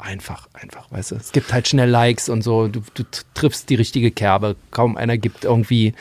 einfach, 0.01 0.48
einfach, 0.53 0.92
weißt 0.92 1.12
du. 1.12 1.15
Es 1.15 1.31
gibt 1.31 1.53
halt 1.53 1.68
schnell 1.68 1.89
Likes 1.89 2.30
und 2.30 2.42
so, 2.42 2.68
du, 2.68 2.81
du 2.94 3.03
triffst 3.33 3.69
die 3.69 3.75
richtige 3.75 4.12
Kerbe, 4.12 4.56
kaum 4.71 4.98
einer 4.98 5.18
gibt 5.18 5.45
irgendwie 5.45 5.94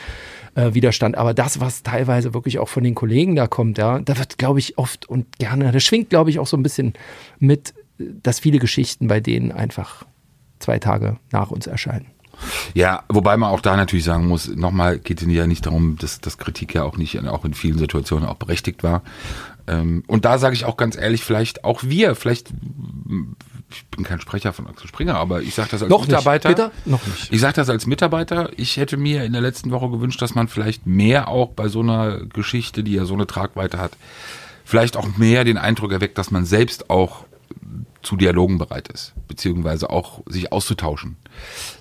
äh, 0.55 0.73
Widerstand. 0.73 1.17
Aber 1.17 1.33
das, 1.33 1.59
was 1.59 1.83
teilweise 1.83 2.33
wirklich 2.33 2.59
auch 2.59 2.69
von 2.69 2.83
den 2.83 2.95
Kollegen 2.95 3.35
da 3.35 3.47
kommt, 3.47 3.77
ja, 3.77 3.99
da 3.99 4.17
wird, 4.17 4.37
glaube 4.37 4.59
ich, 4.59 4.77
oft 4.77 5.07
und 5.07 5.37
gerne, 5.39 5.71
das 5.71 5.83
schwingt, 5.83 6.09
glaube 6.09 6.29
ich, 6.29 6.39
auch 6.39 6.47
so 6.47 6.57
ein 6.57 6.63
bisschen 6.63 6.93
mit, 7.39 7.73
dass 7.97 8.39
viele 8.39 8.59
Geschichten 8.59 9.07
bei 9.07 9.19
denen 9.19 9.51
einfach 9.51 10.05
zwei 10.59 10.79
Tage 10.79 11.17
nach 11.31 11.51
uns 11.51 11.67
erscheinen. 11.67 12.07
Ja, 12.73 13.03
wobei 13.07 13.37
man 13.37 13.51
auch 13.51 13.61
da 13.61 13.75
natürlich 13.75 14.05
sagen 14.05 14.27
muss, 14.27 14.47
nochmal 14.47 14.97
geht 14.97 15.21
es 15.21 15.27
ja 15.27 15.45
nicht 15.45 15.65
darum, 15.65 15.97
dass, 15.97 16.21
dass 16.21 16.39
Kritik 16.39 16.73
ja 16.73 16.83
auch 16.83 16.97
nicht, 16.97 17.19
auch 17.27 17.45
in 17.45 17.53
vielen 17.53 17.77
Situationen 17.77 18.27
auch 18.27 18.35
berechtigt 18.35 18.83
war. 18.83 19.03
Ähm, 19.67 20.03
und 20.07 20.25
da 20.25 20.37
sage 20.37 20.55
ich 20.55 20.65
auch 20.65 20.77
ganz 20.77 20.97
ehrlich, 20.97 21.23
vielleicht 21.23 21.63
auch 21.63 21.83
wir, 21.83 22.15
vielleicht 22.15 22.51
ich 23.71 23.85
bin 23.87 24.03
kein 24.03 24.21
Sprecher 24.21 24.53
von 24.53 24.67
Axel 24.67 24.87
Springer, 24.87 25.15
aber 25.15 25.41
ich 25.41 25.55
sage 25.55 25.69
das 25.71 25.81
als 25.81 25.89
Noch 25.89 26.05
Mitarbeiter. 26.05 26.49
Nicht, 26.49 26.57
bitte? 26.57 26.71
Noch 26.85 27.05
nicht. 27.05 27.31
Ich 27.31 27.41
sage 27.41 27.53
das 27.55 27.69
als 27.69 27.87
Mitarbeiter. 27.87 28.49
Ich 28.57 28.77
hätte 28.77 28.97
mir 28.97 29.23
in 29.23 29.33
der 29.33 29.41
letzten 29.41 29.71
Woche 29.71 29.89
gewünscht, 29.89 30.21
dass 30.21 30.35
man 30.35 30.47
vielleicht 30.47 30.85
mehr 30.85 31.27
auch 31.27 31.49
bei 31.49 31.67
so 31.67 31.81
einer 31.81 32.19
Geschichte, 32.25 32.83
die 32.83 32.93
ja 32.93 33.05
so 33.05 33.13
eine 33.13 33.27
Tragweite 33.27 33.77
hat, 33.77 33.93
vielleicht 34.65 34.97
auch 34.97 35.17
mehr 35.17 35.43
den 35.43 35.57
Eindruck 35.57 35.91
erweckt, 35.91 36.17
dass 36.17 36.31
man 36.31 36.45
selbst 36.45 36.89
auch 36.89 37.25
zu 38.01 38.15
Dialogen 38.15 38.57
bereit 38.57 38.87
ist, 38.87 39.13
beziehungsweise 39.27 39.89
auch 39.89 40.21
sich 40.27 40.51
auszutauschen. 40.51 41.17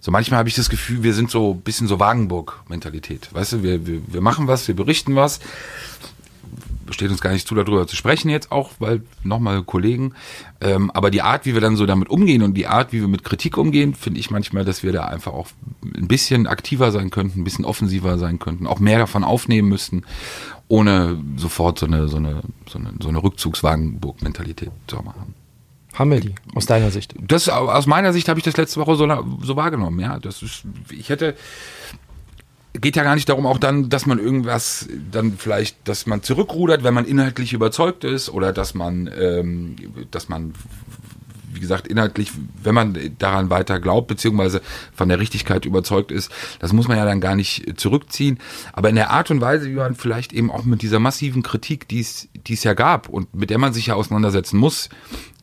So 0.01 0.11
manchmal 0.11 0.39
habe 0.39 0.49
ich 0.49 0.55
das 0.55 0.69
Gefühl, 0.69 1.03
wir 1.03 1.15
sind 1.15 1.31
so 1.31 1.53
ein 1.53 1.61
bisschen 1.63 1.89
so 1.89 1.99
Wagenburg-Mentalität. 1.99 3.29
Weißt 3.33 3.55
du, 3.55 3.63
wir, 3.63 3.87
wir, 3.87 4.03
wir 4.07 4.21
machen 4.21 4.47
was, 4.47 4.69
wir 4.69 4.77
berichten 4.77 5.17
was 5.17 5.41
steht 6.93 7.11
uns 7.11 7.21
gar 7.21 7.33
nicht 7.33 7.47
zu, 7.47 7.55
darüber 7.55 7.87
zu 7.87 7.97
sprechen 7.97 8.31
jetzt 8.31 8.53
auch, 8.53 8.73
weil 8.79 9.03
nochmal 9.23 9.63
Kollegen. 9.63 10.15
Ähm, 10.61 10.91
aber 10.91 11.11
die 11.11 11.23
Art, 11.23 11.47
wie 11.47 11.55
wir 11.55 11.61
dann 11.61 11.77
so 11.77 11.87
damit 11.87 12.09
umgehen 12.09 12.43
und 12.43 12.55
die 12.55 12.67
Art, 12.67 12.93
wie 12.93 13.01
wir 13.01 13.09
mit 13.09 13.25
Kritik 13.25 13.57
umgehen, 13.57 13.95
finde 13.95 14.21
ich 14.21 14.31
manchmal, 14.31 14.65
dass 14.65 14.83
wir 14.83 14.93
da 14.93 15.05
einfach 15.05 15.33
auch 15.33 15.49
ein 15.83 16.09
bisschen 16.09 16.47
aktiver 16.47 16.93
sein 16.93 17.11
könnten, 17.11 17.41
ein 17.41 17.45
bisschen 17.45 17.65
offensiver 17.65 18.19
sein 18.19 18.39
könnten, 18.39 18.67
auch 18.67 18.81
mehr 18.81 18.99
davon 18.99 19.25
aufnehmen 19.25 19.69
müssten, 19.69 20.03
ohne 20.69 21.19
sofort 21.37 21.79
so 21.79 21.87
eine, 21.87 22.09
so 22.09 22.19
eine, 22.19 22.43
so 22.69 22.79
eine, 22.79 22.93
so 23.01 23.09
eine 23.09 23.23
Rückzugswagenburg-Mentalität 23.23 24.71
zu 24.87 24.97
machen. 24.97 25.35
Haben 25.95 26.11
wir 26.13 26.21
die, 26.21 26.35
aus 26.55 26.67
deiner 26.67 26.91
Sicht? 26.91 27.15
Das, 27.21 27.49
aus 27.49 27.87
meiner 27.87 28.13
Sicht 28.13 28.29
habe 28.29 28.39
ich 28.39 28.45
das 28.45 28.57
letzte 28.57 28.81
Woche 28.81 28.95
so, 28.95 29.09
so 29.43 29.57
wahrgenommen, 29.57 29.99
ja. 29.99 30.19
Das 30.19 30.43
ist, 30.43 30.63
ich 30.91 31.09
hätte, 31.09 31.35
geht 32.75 32.97
ja 32.97 33.03
gar 33.03 33.15
nicht 33.15 33.29
darum, 33.29 33.47
auch 33.47 33.59
dann, 33.59 33.89
dass 33.89 34.07
man 34.07 34.19
irgendwas 34.19 34.89
dann 35.11 35.35
vielleicht, 35.37 35.77
dass 35.89 36.07
man 36.07 36.23
zurückrudert, 36.23 36.85
wenn 36.85 36.95
man 36.95 37.05
inhaltlich 37.05 37.53
überzeugt 37.53 38.05
ist 38.05 38.31
oder 38.31 38.53
dass 38.53 38.75
man, 38.75 39.11
ähm, 39.19 39.77
dass 40.11 40.29
man, 40.29 40.55
wie 41.53 41.59
gesagt, 41.59 41.89
inhaltlich, 41.89 42.31
wenn 42.63 42.75
man 42.75 42.97
daran 43.19 43.51
weiter 43.51 43.81
glaubt, 43.81 44.07
beziehungsweise 44.07 44.63
von 44.95 45.09
der 45.09 45.19
Richtigkeit 45.19 45.65
überzeugt 45.65 46.13
ist, 46.13 46.31
das 46.61 46.73
muss 46.73 46.87
man 46.87 46.97
ja 46.97 47.05
dann 47.05 47.21
gar 47.21 47.35
nicht 47.35 47.79
zurückziehen. 47.79 48.39
Aber 48.73 48.89
in 48.89 48.95
der 48.95 49.11
Art 49.11 49.33
und 49.33 49.41
Weise, 49.41 49.69
wie 49.69 49.75
man 49.75 49.97
vielleicht 49.97 50.33
eben 50.33 50.51
auch 50.51 50.65
mit 50.65 50.83
dieser 50.83 51.01
massiven 51.01 51.43
Kritik, 51.43 51.89
die 51.89 52.01
es, 52.01 52.29
die 52.47 52.55
es 52.55 52.63
ja 52.63 52.75
gab 52.75 53.09
und 53.09 53.35
mit 53.35 53.51
der 53.51 53.59
man 53.59 53.73
sich 53.73 53.87
ja 53.87 53.95
auseinandersetzen 53.95 54.59
muss, 54.59 54.91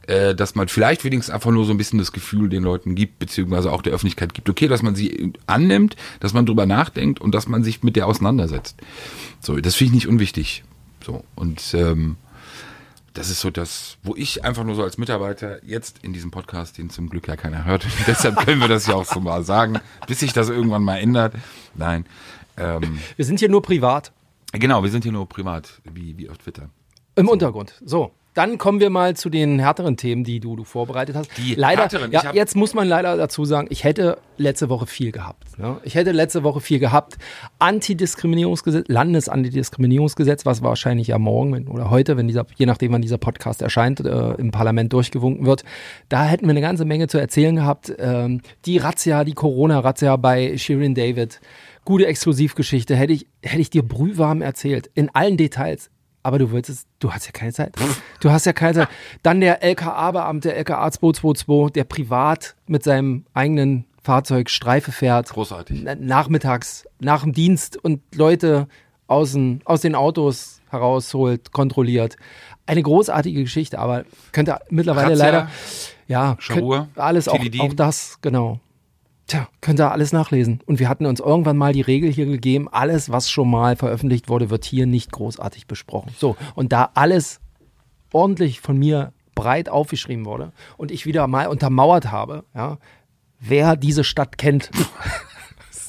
äh, 0.08 0.34
dass 0.36 0.56
man 0.56 0.68
vielleicht 0.68 1.04
wenigstens 1.04 1.34
einfach 1.34 1.52
nur 1.52 1.66
so 1.66 1.72
ein 1.72 1.78
bisschen 1.78 2.00
das 2.00 2.12
Gefühl 2.12 2.50
den 2.50 2.64
Leuten 2.64 2.96
gibt, 2.96 3.20
beziehungsweise 3.20 3.72
auch 3.72 3.82
der 3.82 3.94
Öffentlichkeit 3.94 4.34
gibt, 4.34 4.50
okay, 4.50 4.68
dass 4.68 4.82
man 4.82 4.96
sie 4.96 5.34
annimmt, 5.46 5.96
dass 6.20 6.34
man 6.34 6.46
drüber 6.46 6.66
nachdenkt 6.66 7.22
und 7.22 7.34
dass 7.36 7.48
man 7.48 7.64
sich 7.64 7.84
mit 7.84 7.96
der 7.96 8.08
auseinandersetzt. 8.08 8.78
So, 9.40 9.58
das 9.58 9.76
finde 9.76 9.90
ich 9.90 9.96
nicht 9.96 10.08
unwichtig. 10.08 10.64
So, 11.06 11.24
und 11.36 11.74
ähm, 11.74 12.18
das 13.14 13.30
ist 13.30 13.42
so 13.42 13.50
das, 13.50 13.98
wo 14.04 14.16
ich 14.16 14.44
einfach 14.44 14.64
nur 14.64 14.76
so 14.76 14.84
als 14.84 14.98
Mitarbeiter 14.98 15.64
jetzt 15.66 16.00
in 16.04 16.14
diesem 16.14 16.32
Podcast, 16.32 16.78
den 16.78 16.90
zum 16.90 17.10
Glück 17.10 17.28
ja 17.28 17.36
keiner 17.36 17.66
hört, 17.66 17.86
deshalb 18.08 18.38
können 18.46 18.62
wir 18.62 18.68
das 18.68 18.88
ja 18.88 18.96
auch 18.96 19.06
so 19.06 19.20
mal 19.20 19.44
sagen, 19.44 19.80
bis 20.08 20.20
sich 20.20 20.34
das 20.34 20.50
irgendwann 20.50 20.84
mal 20.84 20.98
ändert. 20.98 21.34
Nein. 21.76 22.06
Ähm, 22.58 23.00
Wir 23.16 23.26
sind 23.26 23.40
hier 23.40 23.50
nur 23.50 23.62
privat 23.62 24.12
genau, 24.52 24.84
wir 24.84 24.90
sind 24.90 25.04
hier 25.04 25.12
nur 25.12 25.28
privat, 25.28 25.82
wie, 25.84 26.18
wie 26.18 26.30
auf 26.30 26.38
Twitter. 26.38 26.70
im 27.16 27.30
Untergrund. 27.30 27.74
So. 27.86 28.12
Dann 28.38 28.60
kommen 28.60 28.80
wir 28.80 28.92
mal 28.92 29.16
zu 29.16 29.32
den 29.32 29.58
härteren 29.58 29.98
Themen, 29.98 30.24
die 30.24 30.40
du, 30.40 30.56
du 30.56 30.64
vorbereitet 30.64 31.16
hast. 31.16 31.36
Die 31.38 31.56
leider, 31.56 31.82
härteren? 31.82 32.12
Ja, 32.12 32.34
jetzt 32.34 32.56
muss 32.56 32.76
man 32.76 32.88
leider 32.88 33.18
dazu 33.18 33.46
sagen, 33.46 33.66
ich 33.72 33.84
hätte 33.84 34.20
letzte 34.38 34.70
Woche 34.70 34.86
viel 34.86 35.12
gehabt. 35.12 35.58
Ne? 35.58 35.78
Ich 35.84 35.96
hätte 35.96 36.12
letzte 36.12 36.44
Woche 36.44 36.62
viel 36.62 36.78
gehabt. 36.78 37.18
Antidiskriminierungsgesetz, 37.58 38.86
Landesantidiskriminierungsgesetz, 38.90 40.46
was 40.46 40.62
wahrscheinlich 40.62 41.08
ja 41.08 41.18
morgen 41.18 41.52
wenn, 41.52 41.68
oder 41.68 41.90
heute, 41.90 42.16
wenn 42.16 42.28
dieser, 42.28 42.46
je 42.58 42.68
nachdem, 42.68 42.92
wann 42.92 43.02
dieser 43.02 43.18
Podcast 43.18 43.64
erscheint, 43.64 44.02
äh, 44.02 44.34
im 44.36 44.52
Parlament 44.52 44.94
durchgewunken 44.94 45.48
wird. 45.48 45.64
Da 46.08 46.24
hätten 46.26 46.46
wir 46.46 46.52
eine 46.52 46.62
ganze 46.62 46.86
Menge 46.86 47.08
zu 47.08 47.18
erzählen 47.18 47.56
gehabt. 47.56 47.92
Ähm, 47.98 48.42
die 48.68 48.78
Razzia, 48.78 49.24
die 49.24 49.34
Corona-Razzia 49.34 50.16
bei 50.16 50.60
Shirin 50.60 50.94
David. 50.94 51.42
Gute 51.86 52.06
Exklusivgeschichte, 52.06 52.96
hätte 52.96 53.14
ich, 53.14 53.26
hätte 53.42 53.62
ich 53.62 53.72
dir 53.72 53.82
brühwarm 53.82 54.44
erzählt. 54.44 54.92
In 54.94 55.10
allen 55.16 55.38
Details. 55.38 55.90
Aber 56.28 56.40
du 56.40 56.52
wolltest, 56.52 56.90
du 57.00 57.14
hast 57.14 57.26
ja 57.26 57.32
keine 57.32 57.54
Zeit. 57.54 57.74
Du 58.20 58.30
hast 58.32 58.46
ja 58.46 58.52
keine 58.52 58.74
Zeit. 58.74 58.90
Dann 59.24 59.40
der 59.40 59.64
LKA-Beamte, 59.64 60.54
LKA 60.54 60.92
222, 60.92 61.72
der 61.72 61.86
privat 61.86 62.58
mit 62.66 62.84
seinem 62.84 63.24
eigenen 63.34 63.86
Fahrzeug 64.04 64.50
Streife 64.50 64.92
fährt. 64.92 65.30
Großartig. 65.30 65.84
Na- 65.84 65.96
Nachmittags, 65.96 66.86
nach 67.00 67.24
dem 67.24 67.32
Dienst 67.32 67.78
und 67.78 68.02
Leute 68.14 68.68
aus 69.08 69.32
den, 69.32 69.62
aus 69.64 69.80
den 69.80 69.96
Autos 69.96 70.60
herausholt, 70.70 71.54
kontrolliert. 71.54 72.18
Eine 72.66 72.84
großartige 72.84 73.42
Geschichte, 73.44 73.80
aber 73.80 74.04
könnte 74.34 74.58
mittlerweile 74.70 75.12
Razzia, 75.12 75.26
leider, 75.26 75.50
ja, 76.08 76.36
könnt- 76.82 76.98
alles 76.98 77.30
auch, 77.30 77.36
auch 77.62 77.74
das, 77.74 78.18
genau. 78.22 78.60
Tja, 79.28 79.50
könnt 79.62 79.80
ihr 79.80 79.92
alles 79.92 80.14
nachlesen. 80.14 80.62
Und 80.66 80.80
wir 80.80 80.88
hatten 80.90 81.06
uns 81.06 81.20
irgendwann 81.20 81.58
mal 81.58 81.74
die 81.74 81.82
Regel 81.82 82.12
hier 82.12 82.26
gegeben, 82.26 82.70
alles, 82.70 83.12
was 83.12 83.30
schon 83.30 83.50
mal 83.50 83.76
veröffentlicht 83.76 84.30
wurde, 84.30 84.50
wird 84.50 84.66
hier 84.66 84.86
nicht 84.86 85.12
großartig 85.12 85.68
besprochen. 85.68 86.14
So, 86.18 86.38
und 86.56 86.72
da 86.72 86.92
alles 86.94 87.42
ordentlich 88.14 88.62
von 88.62 88.78
mir 88.78 89.12
breit 89.36 89.70
aufgeschrieben 89.70 90.26
wurde 90.26 90.54
und 90.78 90.92
ich 90.92 91.06
wieder 91.06 91.28
mal 91.28 91.48
untermauert 91.48 92.12
habe, 92.12 92.46
ja, 92.56 92.78
wer 93.40 93.76
diese 93.76 94.04
Stadt 94.04 94.38
kennt, 94.38 94.72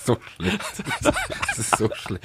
So 0.09 0.17
schlecht. 0.37 0.61
Das 1.03 1.59
ist 1.59 1.77
so 1.77 1.91
schlecht. 1.93 2.25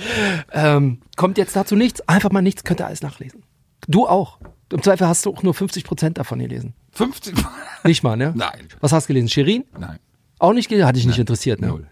ähm, 0.53 1.01
kommt 1.17 1.37
jetzt 1.37 1.53
dazu 1.53 1.75
nichts, 1.75 1.99
einfach 2.07 2.31
mal 2.31 2.41
nichts, 2.41 2.63
könnt 2.63 2.79
ihr 2.79 2.87
alles 2.87 3.01
nachlesen. 3.01 3.43
Du 3.89 4.07
auch. 4.07 4.39
Im 4.71 4.81
Zweifel 4.81 5.05
hast 5.05 5.25
du 5.25 5.31
auch 5.33 5.43
nur 5.43 5.53
50 5.53 5.83
Prozent 5.83 6.17
davon 6.17 6.39
gelesen. 6.39 6.73
50. 6.93 7.35
Nicht 7.83 8.01
mal, 8.01 8.15
ne? 8.15 8.31
Nein. 8.37 8.69
Was 8.79 8.93
hast 8.93 9.05
du 9.05 9.13
gelesen? 9.13 9.27
Shirin? 9.27 9.65
Nein. 9.77 9.99
Auch 10.43 10.51
nicht 10.51 10.67
gelesen? 10.67 10.85
Hat 10.85 10.97
dich 10.97 11.05
nicht 11.05 11.19
interessiert, 11.19 11.61
ne? 11.61 11.67
Null. 11.67 11.87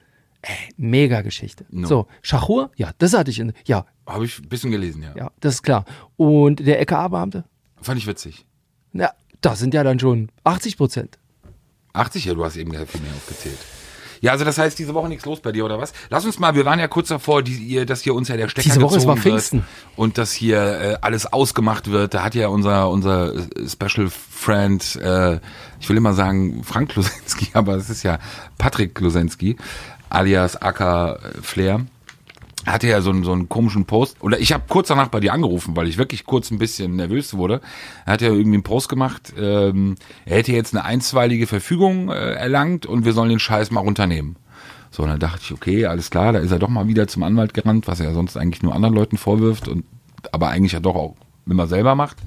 Mega 0.75 1.21
Geschichte. 1.21 1.65
Null. 1.69 1.87
So, 1.87 2.07
Schachur? 2.21 2.69
Ja, 2.75 2.91
das 2.97 3.13
hatte 3.13 3.31
ich 3.31 3.39
in, 3.39 3.53
ja, 3.65 3.85
Habe 4.05 4.25
ich 4.25 4.39
ein 4.39 4.49
bisschen 4.49 4.71
gelesen, 4.71 5.03
ja. 5.03 5.15
ja, 5.15 5.31
das 5.39 5.53
ist 5.55 5.63
klar. 5.63 5.85
Und 6.17 6.59
der 6.59 6.79
LKA-Beamte? 6.79 7.45
Fand 7.81 7.97
ich 7.97 8.07
witzig. 8.07 8.45
Ja, 8.91 9.11
das 9.39 9.59
sind 9.59 9.73
ja 9.73 9.85
dann 9.85 9.99
schon 9.99 10.33
80 10.43 10.75
Prozent. 10.75 11.17
80? 11.93 12.25
Ja, 12.25 12.33
du 12.33 12.43
hast 12.43 12.57
eben 12.57 12.71
viel 12.71 13.01
mehr 13.01 13.13
aufgezählt. 13.15 13.57
Ja, 14.21 14.31
also 14.31 14.45
das 14.45 14.57
heißt, 14.57 14.77
diese 14.77 14.93
Woche 14.93 15.09
nichts 15.09 15.25
los 15.25 15.39
bei 15.39 15.51
dir, 15.51 15.65
oder 15.65 15.79
was? 15.79 15.93
Lass 16.09 16.25
uns 16.25 16.37
mal, 16.39 16.55
wir 16.55 16.63
waren 16.63 16.79
ja 16.79 16.87
kurz 16.87 17.07
davor, 17.07 17.41
die, 17.41 17.53
ihr, 17.53 17.85
dass 17.87 18.01
hier 18.01 18.13
uns 18.13 18.27
ja 18.27 18.37
der 18.37 18.49
Stecker 18.49 18.69
Diese 18.69 18.81
Woche, 18.81 18.97
es 18.97 19.07
war 19.07 19.15
gezogen 19.15 19.35
Pfingsten. 19.35 19.65
und 19.95 20.19
dass 20.19 20.31
hier 20.31 20.61
äh, 20.61 20.97
alles 21.01 21.31
ausgemacht 21.33 21.89
wird. 21.89 22.13
Da 22.13 22.23
hat 22.23 22.35
ja 22.35 22.47
unser 22.47 22.89
unser 22.89 23.33
äh, 23.33 23.67
Special 23.67 24.09
Friend, 24.09 24.95
äh, 24.97 25.39
ich 25.79 25.89
will 25.89 25.97
immer 25.97 26.13
sagen 26.13 26.63
Frank 26.63 26.91
Klosensky, 26.91 27.49
aber 27.53 27.75
es 27.75 27.89
ist 27.89 28.03
ja 28.03 28.19
Patrick 28.59 28.93
Klosensky, 28.93 29.57
alias 30.09 30.55
Aka 30.61 31.17
Flair. 31.41 31.81
Hatte 32.65 32.87
ja 32.87 33.01
so 33.01 33.09
einen, 33.09 33.23
so 33.23 33.31
einen 33.31 33.49
komischen 33.49 33.85
Post. 33.85 34.17
Oder 34.21 34.39
ich 34.39 34.53
habe 34.53 34.63
kurz 34.67 34.87
danach 34.89 35.07
bei 35.07 35.19
dir 35.19 35.33
angerufen, 35.33 35.75
weil 35.75 35.87
ich 35.87 35.97
wirklich 35.97 36.25
kurz 36.25 36.51
ein 36.51 36.59
bisschen 36.59 36.95
nervös 36.95 37.33
wurde. 37.35 37.61
Er 38.05 38.13
hat 38.13 38.21
ja 38.21 38.29
irgendwie 38.29 38.55
einen 38.55 38.63
Post 38.63 38.89
gemacht, 38.89 39.33
ähm, 39.37 39.95
er 40.25 40.37
hätte 40.37 40.51
jetzt 40.51 40.73
eine 40.73 40.85
einstweilige 40.85 41.47
Verfügung 41.47 42.09
äh, 42.09 42.33
erlangt 42.33 42.85
und 42.85 43.05
wir 43.05 43.13
sollen 43.13 43.29
den 43.29 43.39
Scheiß 43.39 43.71
mal 43.71 43.81
runternehmen. 43.81 44.35
So, 44.91 45.03
und 45.03 45.09
dann 45.09 45.19
dachte 45.19 45.39
ich, 45.43 45.51
okay, 45.53 45.85
alles 45.85 46.09
klar, 46.11 46.33
da 46.33 46.39
ist 46.39 46.51
er 46.51 46.59
doch 46.59 46.69
mal 46.69 46.87
wieder 46.87 47.07
zum 47.07 47.23
Anwalt 47.23 47.53
gerannt, 47.53 47.87
was 47.87 47.99
er 47.99 48.07
ja 48.07 48.13
sonst 48.13 48.35
eigentlich 48.37 48.61
nur 48.61 48.75
anderen 48.75 48.93
Leuten 48.93 49.17
vorwirft 49.17 49.67
und 49.67 49.85
aber 50.31 50.49
eigentlich 50.49 50.73
ja 50.73 50.79
doch 50.79 50.95
auch 50.95 51.15
immer 51.47 51.67
selber 51.67 51.95
macht. 51.95 52.17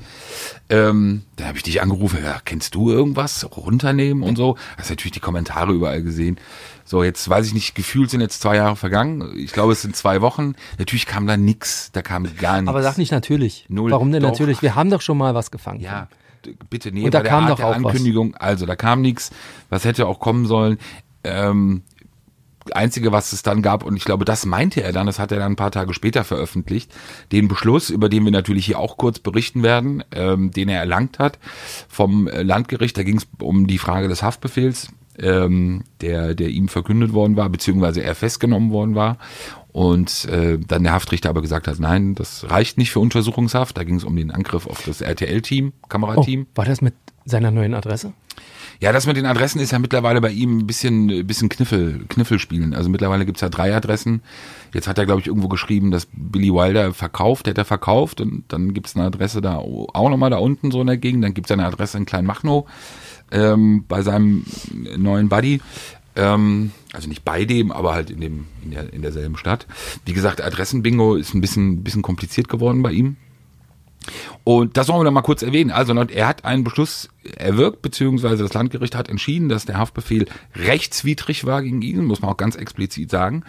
Ähm, 0.70 1.22
dann 1.36 1.48
habe 1.48 1.58
ich 1.58 1.62
dich 1.62 1.82
angerufen, 1.82 2.20
ja, 2.24 2.40
kennst 2.44 2.74
du 2.74 2.90
irgendwas? 2.90 3.46
Runternehmen 3.56 4.22
und 4.22 4.36
so. 4.36 4.56
Hast 4.78 4.88
natürlich 4.90 5.12
die 5.12 5.20
Kommentare 5.20 5.72
überall 5.72 6.02
gesehen. 6.02 6.38
So, 6.86 7.02
jetzt 7.02 7.28
weiß 7.28 7.46
ich 7.46 7.54
nicht, 7.54 7.74
gefühlt 7.74 8.10
sind 8.10 8.20
jetzt 8.20 8.40
zwei 8.40 8.56
Jahre 8.56 8.76
vergangen. 8.76 9.34
Ich 9.36 9.52
glaube, 9.52 9.72
es 9.72 9.82
sind 9.82 9.96
zwei 9.96 10.20
Wochen. 10.20 10.54
Natürlich 10.78 11.06
kam 11.06 11.26
da 11.26 11.36
nix, 11.36 11.92
da 11.92 12.02
kam 12.02 12.24
gar 12.36 12.56
nichts. 12.56 12.68
Aber 12.68 12.82
sag 12.82 12.98
nicht 12.98 13.12
natürlich. 13.12 13.66
Null. 13.68 13.90
Warum 13.90 14.10
denn 14.12 14.22
Doch. 14.22 14.30
natürlich? 14.30 14.62
Wir 14.62 14.74
haben 14.74 14.90
doch 14.90 15.00
schon 15.00 15.18
mal 15.18 15.34
was 15.34 15.50
gefangen. 15.50 15.80
Ja, 15.80 16.08
bitte, 16.70 16.92
nee, 16.92 17.04
Und 17.04 17.14
da 17.14 17.22
kam 17.22 17.44
Art 17.44 17.58
doch 17.58 17.64
auch 17.64 17.70
was. 17.70 17.76
Ankündigung, 17.76 18.34
also 18.36 18.66
da 18.66 18.76
kam 18.76 19.00
nichts, 19.00 19.30
was 19.70 19.84
hätte 19.84 20.06
auch 20.06 20.20
kommen 20.20 20.46
sollen. 20.46 20.78
Ähm, 21.24 21.82
Einzige, 22.72 23.12
was 23.12 23.32
es 23.32 23.42
dann 23.42 23.62
gab, 23.62 23.84
und 23.84 23.96
ich 23.96 24.04
glaube, 24.04 24.24
das 24.24 24.46
meinte 24.46 24.82
er 24.82 24.92
dann, 24.92 25.06
das 25.06 25.18
hat 25.18 25.32
er 25.32 25.38
dann 25.38 25.52
ein 25.52 25.56
paar 25.56 25.70
Tage 25.70 25.92
später 25.94 26.24
veröffentlicht, 26.24 26.92
den 27.32 27.48
Beschluss, 27.48 27.90
über 27.90 28.08
den 28.08 28.24
wir 28.24 28.32
natürlich 28.32 28.66
hier 28.66 28.78
auch 28.78 28.96
kurz 28.96 29.18
berichten 29.18 29.62
werden, 29.62 30.02
ähm, 30.12 30.50
den 30.50 30.68
er 30.68 30.80
erlangt 30.80 31.18
hat 31.18 31.38
vom 31.88 32.26
äh, 32.28 32.42
Landgericht. 32.42 32.96
Da 32.96 33.02
ging 33.02 33.18
es 33.18 33.26
um 33.40 33.66
die 33.66 33.78
Frage 33.78 34.08
des 34.08 34.22
Haftbefehls, 34.22 34.88
ähm, 35.18 35.84
der, 36.00 36.34
der 36.34 36.48
ihm 36.48 36.68
verkündet 36.68 37.12
worden 37.12 37.36
war, 37.36 37.48
beziehungsweise 37.48 38.02
er 38.02 38.14
festgenommen 38.14 38.70
worden 38.70 38.94
war. 38.94 39.18
Und 39.72 40.26
äh, 40.26 40.58
dann 40.58 40.84
der 40.84 40.92
Haftrichter 40.92 41.30
aber 41.30 41.42
gesagt 41.42 41.66
hat, 41.66 41.80
nein, 41.80 42.14
das 42.14 42.48
reicht 42.48 42.78
nicht 42.78 42.92
für 42.92 43.00
Untersuchungshaft. 43.00 43.76
Da 43.76 43.82
ging 43.82 43.96
es 43.96 44.04
um 44.04 44.14
den 44.14 44.30
Angriff 44.30 44.66
auf 44.68 44.82
das 44.84 45.00
RTL-Team, 45.00 45.72
Oh, 45.82 45.86
Kamerateam. 45.88 46.46
war 46.54 46.64
das 46.64 46.80
mit 46.80 46.94
seiner 47.24 47.50
neuen 47.50 47.74
Adresse? 47.74 48.12
Ja, 48.80 48.92
das 48.92 49.06
mit 49.06 49.16
den 49.16 49.26
Adressen 49.26 49.60
ist 49.60 49.72
ja 49.72 49.78
mittlerweile 49.78 50.20
bei 50.20 50.30
ihm 50.30 50.58
ein 50.58 50.66
bisschen, 50.66 51.10
ein 51.10 51.26
bisschen 51.26 51.48
Kniffel, 51.48 52.04
Kniffel 52.08 52.38
spielen. 52.38 52.74
Also 52.74 52.90
mittlerweile 52.90 53.24
gibt's 53.24 53.40
ja 53.40 53.48
drei 53.48 53.74
Adressen. 53.74 54.22
Jetzt 54.72 54.88
hat 54.88 54.98
er, 54.98 55.06
glaube 55.06 55.20
ich, 55.20 55.26
irgendwo 55.26 55.48
geschrieben, 55.48 55.90
dass 55.90 56.08
Billy 56.12 56.52
Wilder 56.52 56.92
verkauft, 56.92 57.46
hätte 57.46 57.62
er 57.62 57.64
verkauft 57.64 58.20
und 58.20 58.44
dann 58.48 58.74
gibt's 58.74 58.96
eine 58.96 59.06
Adresse 59.06 59.40
da 59.40 59.56
auch 59.56 60.10
nochmal 60.10 60.30
da 60.30 60.38
unten 60.38 60.70
so 60.70 60.80
in 60.80 60.88
der 60.88 60.96
Gegend. 60.96 61.24
Dann 61.24 61.34
gibt's 61.34 61.50
eine 61.50 61.66
Adresse 61.66 61.98
in 61.98 62.06
Kleinmachnow 62.06 62.66
ähm, 63.30 63.84
bei 63.86 64.02
seinem 64.02 64.44
neuen 64.96 65.28
Buddy. 65.28 65.60
Ähm, 66.16 66.72
also 66.92 67.08
nicht 67.08 67.24
bei 67.24 67.44
dem, 67.44 67.72
aber 67.72 67.94
halt 67.94 68.10
in 68.10 68.20
dem, 68.20 68.46
in, 68.64 68.70
der, 68.70 68.92
in 68.92 69.02
derselben 69.02 69.36
Stadt. 69.36 69.66
Wie 70.04 70.12
gesagt, 70.12 70.40
Adressenbingo 70.40 71.16
ist 71.16 71.34
ein 71.34 71.40
bisschen, 71.40 71.82
bisschen 71.82 72.02
kompliziert 72.02 72.48
geworden 72.48 72.82
bei 72.82 72.92
ihm. 72.92 73.16
Und 74.44 74.76
das 74.76 74.88
wollen 74.88 75.00
wir 75.00 75.04
noch 75.04 75.12
mal 75.12 75.22
kurz 75.22 75.42
erwähnen. 75.42 75.70
Also 75.70 75.94
er 75.94 76.26
hat 76.26 76.44
einen 76.44 76.64
Beschluss 76.64 77.08
erwirkt, 77.36 77.82
beziehungsweise 77.82 78.42
das 78.42 78.52
Landgericht 78.52 78.94
hat 78.94 79.08
entschieden, 79.08 79.48
dass 79.48 79.64
der 79.64 79.78
Haftbefehl 79.78 80.26
rechtswidrig 80.54 81.44
war 81.46 81.62
gegen 81.62 81.82
ihn, 81.82 82.04
muss 82.04 82.20
man 82.20 82.30
auch 82.30 82.36
ganz 82.36 82.56
explizit 82.56 83.10
sagen. 83.10 83.44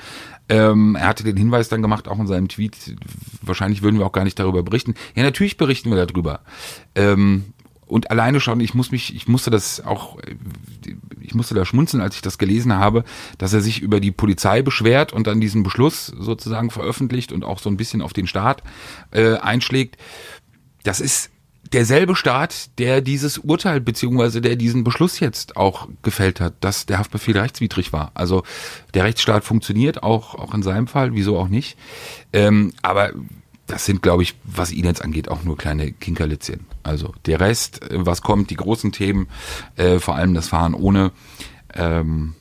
Ähm, 0.48 0.96
er 0.96 1.08
hatte 1.08 1.24
den 1.24 1.38
Hinweis 1.38 1.70
dann 1.70 1.82
gemacht, 1.82 2.08
auch 2.08 2.20
in 2.20 2.28
seinem 2.28 2.48
Tweet, 2.48 2.96
wahrscheinlich 3.42 3.82
würden 3.82 4.00
wir 4.00 4.06
auch 4.06 4.12
gar 4.12 4.24
nicht 4.24 4.40
darüber 4.40 4.64
berichten. 4.64 4.94
Ja, 5.16 5.24
natürlich 5.24 5.58
berichten 5.58 5.90
wir 5.90 6.06
darüber. 6.06 6.42
Ähm, 6.96 7.46
und 7.88 8.10
alleine 8.10 8.40
schon, 8.40 8.60
ich 8.62 8.74
muss 8.74 8.92
mich, 8.92 9.16
ich 9.16 9.28
musste 9.28 9.52
das 9.52 9.80
auch, 9.80 10.18
ich 11.22 11.36
musste 11.36 11.54
da 11.54 11.66
schmunzeln, 11.66 12.02
als 12.02 12.16
ich 12.16 12.22
das 12.22 12.38
gelesen 12.38 12.74
habe, 12.74 13.04
dass 13.38 13.54
er 13.54 13.62
sich 13.62 13.82
über 13.82 14.00
die 14.00 14.12
Polizei 14.12 14.64
beschwert 14.64 15.14
und 15.14 15.28
dann 15.28 15.40
diesen 15.40 15.62
Beschluss 15.62 16.08
sozusagen 16.08 16.72
veröffentlicht 16.72 17.32
und 17.32 17.44
auch 17.44 17.60
so 17.60 17.70
ein 17.70 17.78
bisschen 17.78 18.02
auf 18.02 18.14
den 18.14 18.26
Staat 18.26 18.64
äh, 19.12 19.36
einschlägt. 19.36 19.98
Das 20.86 21.02
ist 21.02 21.32
derselbe 21.74 22.16
Staat, 22.16 22.78
der 22.78 23.02
dieses 23.02 23.40
Urteil 23.40 23.82
beziehungsweise 23.82 24.40
der 24.40 24.56
diesen 24.56 24.84
Beschluss 24.84 25.20
jetzt 25.20 25.58
auch 25.58 25.90
gefällt 26.04 26.40
hat, 26.40 26.54
dass 26.62 26.86
der 26.86 27.00
Haftbefehl 27.00 27.38
rechtswidrig 27.38 27.92
war. 27.92 28.12
Also 28.14 28.44
der 28.94 29.04
Rechtsstaat 29.04 29.44
funktioniert 29.44 30.04
auch 30.04 30.36
auch 30.36 30.54
in 30.54 30.64
seinem 30.64 30.88
Fall, 30.88 31.14
wieso 31.16 31.38
auch 31.38 31.48
nicht. 31.48 31.76
Ähm, 32.34 32.72
aber 32.84 33.12
das 33.68 33.86
sind, 33.86 34.04
glaube 34.04 34.22
ich, 34.22 34.36
was 34.44 34.72
ihn 34.72 34.86
jetzt 34.86 35.04
angeht, 35.04 35.28
auch 35.28 35.44
nur 35.44 35.58
kleine 35.58 35.92
Kinkerlitzchen. 35.92 36.68
Also 36.84 37.16
der 37.26 37.40
Rest, 37.40 37.82
äh, 37.90 38.06
was 38.06 38.22
kommt, 38.22 38.52
die 38.52 38.56
großen 38.56 38.92
Themen, 38.92 39.28
äh, 39.76 40.00
vor 40.00 40.16
allem 40.16 40.36
das 40.36 40.48
Fahren 40.48 40.76
ohne, 40.76 41.12
ähm, 41.74 42.36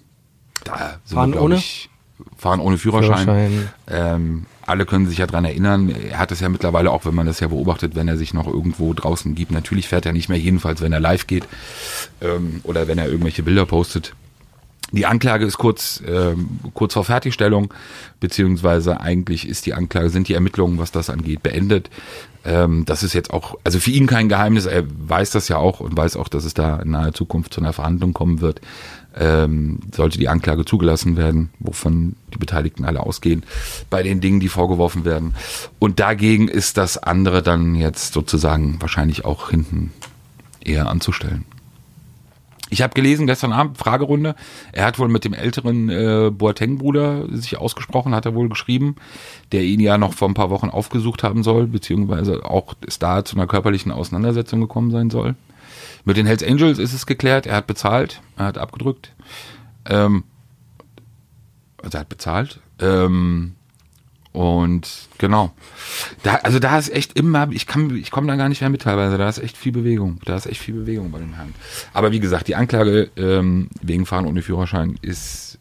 da 0.65 0.99
sind 1.05 1.17
Fahren 1.17 1.33
wir, 1.33 1.43
ohne? 1.43 1.57
ich, 1.57 1.89
Fahren 2.37 2.61
ohne 2.61 2.77
Führerschein. 2.77 3.25
Führerschein. 3.25 3.71
Ähm, 3.89 4.47
alle 4.67 4.87
können 4.87 5.07
sich 5.07 5.19
ja 5.19 5.27
dran 5.27 5.45
erinnern. 5.45 5.89
Er 5.89 6.19
hat 6.19 6.33
es 6.33 6.41
ja 6.41 6.49
mittlerweile 6.49 6.91
auch, 6.91 7.05
wenn 7.05 7.15
man 7.15 7.27
das 7.27 7.41
ja 7.41 7.49
beobachtet, 7.49 7.95
wenn 7.95 8.09
er 8.09 8.17
sich 8.17 8.35
noch 8.35 8.47
irgendwo 8.47 8.93
draußen 8.95 9.35
gibt. 9.35 9.51
Natürlich 9.51 9.89
fährt 9.89 10.07
er 10.07 10.13
nicht 10.13 10.29
mehr, 10.29 10.39
jedenfalls 10.39 10.81
wenn 10.81 10.93
er 10.93 11.01
live 11.01 11.27
geht 11.27 11.47
ähm, 12.21 12.61
oder 12.65 12.89
wenn 12.89 12.99
er 12.99 13.09
irgendwelche 13.09 13.43
Bilder 13.43 13.67
postet. 13.67 14.15
Die 14.93 15.07
Anklage 15.07 15.45
ist 15.45 15.59
kurz, 15.59 16.03
ähm, 16.07 16.61
kurz 16.73 16.95
vor 16.95 17.05
Fertigstellung, 17.05 17.75
beziehungsweise 18.21 19.01
eigentlich 19.01 19.49
ist 19.49 19.67
die 19.67 19.75
Anklage, 19.75 20.09
sind 20.11 20.29
die 20.29 20.35
Ermittlungen, 20.35 20.79
was 20.79 20.93
das 20.93 21.11
angeht, 21.11 21.43
beendet. 21.43 21.91
Ähm, 22.45 22.85
das 22.85 23.03
ist 23.03 23.13
jetzt 23.13 23.33
auch, 23.33 23.59
also 23.65 23.81
für 23.81 23.91
ihn 23.91 24.07
kein 24.07 24.29
Geheimnis, 24.29 24.67
er 24.67 24.85
weiß 24.87 25.31
das 25.31 25.49
ja 25.49 25.57
auch 25.57 25.81
und 25.81 25.97
weiß 25.97 26.17
auch, 26.17 26.29
dass 26.29 26.45
es 26.45 26.55
da 26.55 26.77
in 26.77 26.91
naher 26.91 27.13
Zukunft 27.13 27.55
zu 27.55 27.61
einer 27.61 27.73
Verhandlung 27.73 28.13
kommen 28.13 28.41
wird. 28.41 28.61
Ähm, 29.17 29.79
sollte 29.95 30.19
die 30.19 30.29
Anklage 30.29 30.65
zugelassen 30.65 31.17
werden, 31.17 31.51
wovon 31.61 32.17
die 32.33 32.39
Beteiligten 32.39 32.85
alle 32.85 33.01
ausgehen, 33.01 33.45
bei 33.89 34.03
den 34.03 34.21
Dingen, 34.21 34.41
die 34.41 34.49
vorgeworfen 34.49 35.05
werden. 35.05 35.35
Und 35.79 36.01
dagegen 36.01 36.49
ist 36.49 36.77
das 36.77 36.99
andere 36.99 37.43
dann 37.43 37.77
jetzt 37.77 38.13
sozusagen 38.13 38.81
wahrscheinlich 38.81 39.25
auch 39.25 39.51
hinten 39.51 39.93
eher 40.61 40.89
anzustellen. 40.89 41.45
Ich 42.71 42.83
habe 42.83 42.95
gelesen 42.95 43.29
gestern 43.29 43.53
Abend, 43.53 43.79
Fragerunde, 43.79 44.35
er 44.73 44.87
hat 44.87 44.99
wohl 44.99 45.09
mit 45.09 45.25
dem 45.25 45.33
älteren 45.33 45.91
äh, 45.91 46.33
Boateng-Bruder 46.33 47.27
sich 47.31 47.57
ausgesprochen, 47.57 48.17
hat 48.17 48.27
er 48.27 48.35
wohl 48.35 48.49
geschrieben, 48.49 48.97
der 49.53 49.63
ihn 49.63 49.79
ja 49.79 49.97
noch 49.97 50.15
vor 50.15 50.29
ein 50.29 50.35
paar 50.35 50.51
Wochen 50.51 50.71
aufgesucht 50.71 51.23
haben 51.23 51.45
soll, 51.45 51.69
beziehungsweise 51.69 52.45
auch 52.45 52.75
ist 52.85 53.03
da 53.03 53.25
zu 53.25 53.37
einer 53.37 53.47
körperlichen 53.47 53.93
Auseinandersetzung 53.93 54.61
gekommen 54.61 54.91
sein 54.91 55.11
soll. 55.11 55.37
Mit 56.05 56.17
den 56.17 56.27
Hells 56.27 56.43
Angels 56.43 56.79
ist 56.79 56.93
es 56.93 57.07
geklärt, 57.07 57.47
er 57.47 57.57
hat 57.57 57.67
bezahlt, 57.67 58.21
er 58.37 58.47
hat 58.47 58.59
abgedrückt. 58.59 59.13
Ähm, 59.87 60.25
also 61.83 61.97
er 61.97 62.01
hat 62.01 62.09
bezahlt. 62.09 62.61
Ähm, 62.81 63.55
und 64.33 65.09
genau. 65.19 65.53
Da, 66.25 66.37
also 66.37 66.59
da 66.59 66.77
ist 66.77 66.91
echt 66.91 67.17
immer, 67.17 67.49
ich 67.53 67.67
kann, 67.67 67.95
ich 67.97 68.11
komme 68.11 68.27
da 68.27 68.37
gar 68.37 68.49
nicht 68.49 68.61
mehr 68.61 68.71
mit 68.71 68.83
teilweise. 68.83 69.17
Da 69.17 69.29
ist 69.29 69.39
echt 69.39 69.57
viel 69.57 69.71
Bewegung. 69.73 70.19
Da 70.25 70.37
ist 70.37 70.47
echt 70.47 70.61
viel 70.61 70.75
Bewegung 70.75 71.13
bei 71.13 71.21
dem 71.21 71.35
Herrn. 71.35 71.55
Aber 71.93 72.11
wie 72.11 72.19
gesagt, 72.21 72.49
die 72.49 72.57
Anklage 72.57 73.11
ähm, 73.17 73.69
wegen 73.81 74.07
Fahren 74.07 74.27
ohne 74.27 74.43
Führerschein 74.43 74.99
ist 75.03 75.59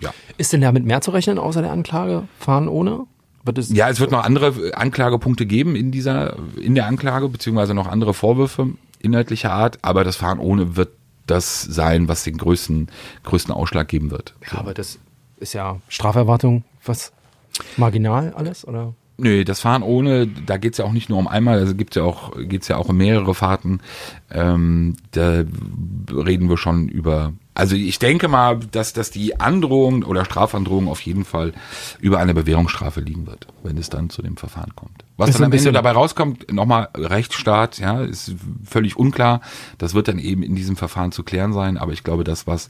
ja. 0.00 0.14
Ist 0.36 0.52
denn 0.52 0.60
damit 0.60 0.84
mehr 0.84 1.00
zu 1.00 1.10
rechnen, 1.10 1.38
außer 1.38 1.62
der 1.62 1.72
Anklage? 1.72 2.28
Fahren 2.38 2.68
ohne? 2.68 3.06
Wird 3.44 3.58
es 3.58 3.70
ja, 3.70 3.88
es 3.88 4.00
wird 4.00 4.10
noch 4.10 4.24
andere 4.24 4.72
Anklagepunkte 4.74 5.44
geben 5.44 5.76
in 5.76 5.90
dieser, 5.90 6.36
in 6.56 6.74
der 6.74 6.86
Anklage, 6.86 7.28
beziehungsweise 7.28 7.74
noch 7.74 7.86
andere 7.86 8.14
Vorwürfe 8.14 8.68
inhaltlicher 9.04 9.52
Art, 9.52 9.78
aber 9.82 10.04
das 10.04 10.16
Fahren 10.16 10.38
ohne 10.38 10.76
wird 10.76 10.90
das 11.26 11.62
sein, 11.62 12.08
was 12.08 12.24
den 12.24 12.36
größten, 12.36 12.88
größten 13.24 13.54
Ausschlag 13.54 13.88
geben 13.88 14.10
wird. 14.10 14.34
Ja, 14.50 14.58
aber 14.58 14.74
das 14.74 14.98
ist 15.38 15.54
ja 15.54 15.80
Straferwartung, 15.88 16.64
was 16.84 17.12
Marginal 17.76 18.32
alles, 18.34 18.66
oder? 18.66 18.94
Nö, 19.16 19.44
das 19.44 19.60
Fahren 19.60 19.82
ohne, 19.82 20.26
da 20.26 20.56
geht's 20.56 20.78
ja 20.78 20.84
auch 20.84 20.92
nicht 20.92 21.08
nur 21.08 21.18
um 21.18 21.28
einmal, 21.28 21.58
also 21.58 21.74
gibt's 21.74 21.96
ja 21.96 22.02
auch, 22.02 22.32
geht's 22.36 22.66
ja 22.66 22.76
auch 22.76 22.88
um 22.88 22.96
mehrere 22.96 23.34
Fahrten. 23.34 23.80
Ähm, 24.30 24.96
da 25.12 25.44
reden 26.12 26.48
wir 26.48 26.56
schon 26.56 26.88
über. 26.88 27.32
Also 27.56 27.76
ich 27.76 28.00
denke 28.00 28.26
mal, 28.26 28.58
dass, 28.58 28.92
dass 28.92 29.12
die 29.12 29.38
Androhung 29.38 30.02
oder 30.02 30.24
Strafandrohung 30.24 30.88
auf 30.88 31.00
jeden 31.02 31.24
Fall 31.24 31.52
über 32.00 32.18
eine 32.18 32.34
Bewährungsstrafe 32.34 33.00
liegen 33.00 33.26
wird, 33.28 33.46
wenn 33.62 33.78
es 33.78 33.88
dann 33.90 34.10
zu 34.10 34.22
dem 34.22 34.36
Verfahren 34.36 34.74
kommt. 34.74 35.04
Was 35.16 35.28
Ist 35.28 35.36
dann 35.36 35.42
ein 35.42 35.44
am 35.44 35.52
Ende 35.52 35.56
bisschen- 35.58 35.74
dabei 35.74 35.92
rauskommt, 35.92 36.52
nochmal 36.52 36.88
Rechtsstaat, 36.96 37.78
ja, 37.78 38.00
ist 38.02 38.34
völlig 38.64 38.96
unklar. 38.96 39.40
Das 39.78 39.94
wird 39.94 40.08
dann 40.08 40.18
eben 40.18 40.42
in 40.42 40.56
diesem 40.56 40.76
Verfahren 40.76 41.12
zu 41.12 41.22
klären 41.22 41.52
sein. 41.52 41.78
Aber 41.78 41.92
ich 41.92 42.02
glaube, 42.02 42.24
das, 42.24 42.48
was 42.48 42.68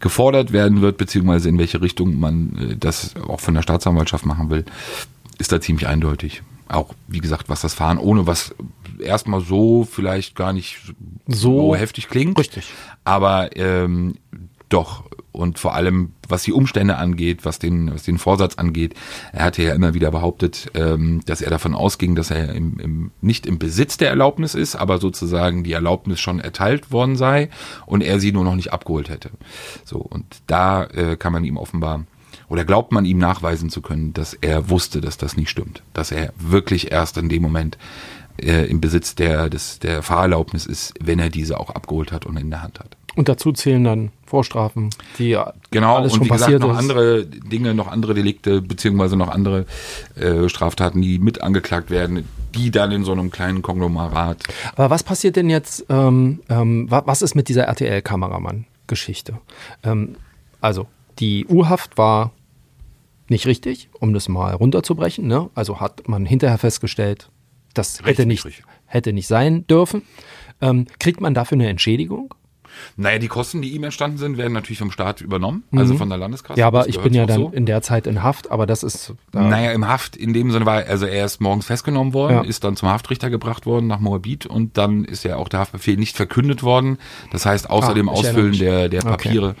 gefordert 0.00 0.52
werden 0.52 0.80
wird, 0.80 0.96
beziehungsweise 0.96 1.50
in 1.50 1.58
welche 1.58 1.82
Richtung 1.82 2.18
man 2.18 2.56
äh, 2.70 2.76
das 2.76 3.14
auch 3.28 3.40
von 3.40 3.52
der 3.52 3.62
Staatsanwaltschaft 3.62 4.24
machen 4.24 4.48
will, 4.48 4.64
ist 5.36 5.52
da 5.52 5.60
ziemlich 5.60 5.86
eindeutig. 5.86 6.42
Auch, 6.68 6.94
wie 7.08 7.20
gesagt, 7.20 7.48
was 7.48 7.60
das 7.60 7.74
Fahren 7.74 7.98
ohne, 7.98 8.26
was 8.26 8.54
erstmal 8.98 9.40
so 9.40 9.84
vielleicht 9.84 10.34
gar 10.34 10.52
nicht 10.52 10.94
so, 11.26 11.70
So 11.70 11.76
heftig 11.76 12.08
klingt. 12.08 12.38
Richtig. 12.38 12.72
Aber 13.04 13.56
ähm, 13.56 14.14
doch. 14.68 15.04
Und 15.30 15.58
vor 15.58 15.74
allem, 15.74 16.12
was 16.28 16.44
die 16.44 16.52
Umstände 16.52 16.96
angeht, 16.96 17.44
was 17.44 17.58
den, 17.58 17.92
was 17.92 18.04
den 18.04 18.18
Vorsatz 18.18 18.54
angeht, 18.54 18.94
er 19.32 19.46
hatte 19.46 19.64
ja 19.64 19.74
immer 19.74 19.92
wieder 19.92 20.12
behauptet, 20.12 20.70
ähm, 20.74 21.22
dass 21.26 21.40
er 21.40 21.50
davon 21.50 21.74
ausging, 21.74 22.14
dass 22.14 22.30
er 22.30 22.54
im, 22.54 22.78
im, 22.78 23.10
nicht 23.20 23.44
im 23.44 23.58
Besitz 23.58 23.96
der 23.96 24.10
Erlaubnis 24.10 24.54
ist, 24.54 24.76
aber 24.76 24.98
sozusagen 24.98 25.64
die 25.64 25.72
Erlaubnis 25.72 26.20
schon 26.20 26.38
erteilt 26.38 26.92
worden 26.92 27.16
sei 27.16 27.50
und 27.84 28.00
er 28.00 28.20
sie 28.20 28.30
nur 28.30 28.44
noch 28.44 28.54
nicht 28.54 28.72
abgeholt 28.72 29.08
hätte. 29.08 29.30
So, 29.84 29.98
und 29.98 30.24
da 30.46 30.84
äh, 30.84 31.16
kann 31.16 31.32
man 31.32 31.44
ihm 31.44 31.56
offenbar 31.56 32.04
oder 32.48 32.64
glaubt 32.64 32.92
man 32.92 33.04
ihm 33.04 33.18
nachweisen 33.18 33.70
zu 33.70 33.82
können, 33.82 34.12
dass 34.12 34.34
er 34.34 34.70
wusste, 34.70 35.00
dass 35.00 35.16
das 35.16 35.36
nicht 35.36 35.50
stimmt. 35.50 35.82
Dass 35.92 36.10
er 36.10 36.32
wirklich 36.38 36.92
erst 36.92 37.16
in 37.18 37.28
dem 37.28 37.42
Moment 37.42 37.78
äh, 38.40 38.66
im 38.66 38.80
Besitz 38.80 39.14
der, 39.14 39.48
des, 39.48 39.78
der 39.78 40.02
Fahrerlaubnis 40.02 40.66
ist, 40.66 40.94
wenn 41.00 41.18
er 41.18 41.30
diese 41.30 41.58
auch 41.60 41.70
abgeholt 41.70 42.12
hat 42.12 42.26
und 42.26 42.36
in 42.36 42.50
der 42.50 42.62
Hand 42.62 42.80
hat. 42.80 42.96
Und 43.16 43.28
dazu 43.28 43.52
zählen 43.52 43.84
dann 43.84 44.10
Vorstrafen, 44.26 44.90
die 45.18 45.30
ja 45.30 45.52
Genau, 45.70 45.96
alles 45.96 46.14
und 46.14 46.18
schon 46.18 46.26
wie 46.26 46.32
gesagt, 46.32 46.58
noch 46.58 46.72
ist. 46.72 46.78
andere 46.78 47.26
Dinge, 47.26 47.74
noch 47.74 47.86
andere 47.86 48.14
Delikte, 48.14 48.60
beziehungsweise 48.60 49.16
noch 49.16 49.28
andere 49.28 49.66
äh, 50.16 50.48
Straftaten, 50.48 51.00
die 51.00 51.20
mit 51.20 51.40
angeklagt 51.40 51.90
werden, 51.90 52.28
die 52.54 52.72
dann 52.72 52.90
in 52.90 53.04
so 53.04 53.12
einem 53.12 53.30
kleinen 53.30 53.62
Konglomerat. 53.62 54.42
Aber 54.74 54.90
was 54.90 55.04
passiert 55.04 55.36
denn 55.36 55.48
jetzt, 55.48 55.86
ähm, 55.88 56.40
ähm, 56.48 56.90
wa 56.90 57.02
was 57.06 57.22
ist 57.22 57.36
mit 57.36 57.48
dieser 57.48 57.64
RTL-Kameramann-Geschichte? 57.64 59.38
Ähm, 59.84 60.16
also, 60.60 60.88
die 61.20 61.46
U-Haft 61.46 61.96
war 61.98 62.32
nicht 63.28 63.46
richtig, 63.46 63.88
um 64.00 64.12
das 64.12 64.28
mal 64.28 64.54
runterzubrechen. 64.54 65.26
Ne? 65.26 65.48
Also 65.54 65.80
hat 65.80 66.08
man 66.08 66.26
hinterher 66.26 66.58
festgestellt, 66.58 67.30
das 67.72 68.02
hätte 68.04 68.26
nicht, 68.26 68.44
richtig. 68.44 68.64
hätte 68.86 69.12
nicht 69.12 69.26
sein 69.26 69.66
dürfen. 69.66 70.02
Ähm, 70.60 70.86
kriegt 70.98 71.20
man 71.20 71.34
dafür 71.34 71.56
eine 71.56 71.68
Entschädigung? 71.68 72.34
Naja, 72.96 73.18
die 73.20 73.28
Kosten, 73.28 73.62
die 73.62 73.70
ihm 73.70 73.84
entstanden 73.84 74.18
sind, 74.18 74.36
werden 74.36 74.52
natürlich 74.52 74.80
vom 74.80 74.90
Staat 74.90 75.20
übernommen, 75.20 75.62
also 75.70 75.94
von 75.96 76.08
der 76.08 76.18
Landeskasse. 76.18 76.54
Mhm. 76.54 76.58
Ja, 76.60 76.66
aber 76.66 76.88
ich 76.88 76.98
bin 76.98 77.14
ja 77.14 77.24
dann 77.24 77.40
so. 77.40 77.48
in 77.50 77.66
der 77.66 77.82
Zeit 77.82 78.06
in 78.08 78.22
Haft, 78.24 78.50
aber 78.50 78.66
das 78.66 78.82
ist. 78.82 79.14
Da, 79.30 79.42
Naja, 79.42 79.70
im 79.70 79.86
Haft 79.86 80.16
in 80.16 80.32
dem 80.32 80.50
Sinne 80.50 80.66
war, 80.66 80.84
also 80.84 81.06
er 81.06 81.24
ist 81.24 81.40
morgens 81.40 81.66
festgenommen 81.66 82.12
worden, 82.14 82.34
Ja. 82.34 82.42
ist 82.42 82.64
dann 82.64 82.74
zum 82.76 82.88
Haftrichter 82.88 83.30
gebracht 83.30 83.64
worden 83.66 83.86
nach 83.86 84.00
Moabit 84.00 84.46
und 84.46 84.76
dann 84.76 85.04
ist 85.04 85.22
ja 85.22 85.36
auch 85.36 85.48
der 85.48 85.60
Haftbefehl 85.60 85.96
nicht 85.96 86.16
verkündet 86.16 86.64
worden. 86.64 86.98
Das 87.30 87.46
heißt, 87.46 87.70
außer 87.70 87.90
Ah, 87.90 87.94
dem 87.94 88.08
Ausfüllen 88.08 88.58
der, 88.58 88.88
der 88.88 89.02
Okay. 89.02 89.10
Papiere 89.10 89.54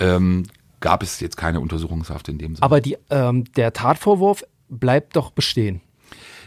ähm, 0.00 0.44
gab 0.84 1.02
es 1.02 1.18
jetzt 1.18 1.38
keine 1.38 1.60
Untersuchungshaft 1.60 2.28
in 2.28 2.36
dem 2.36 2.56
Sinne. 2.56 2.62
aber 2.62 2.82
die, 2.82 2.98
ähm, 3.08 3.44
der 3.54 3.72
Tatvorwurf 3.72 4.44
bleibt 4.68 5.16
doch 5.16 5.30
bestehen. 5.30 5.80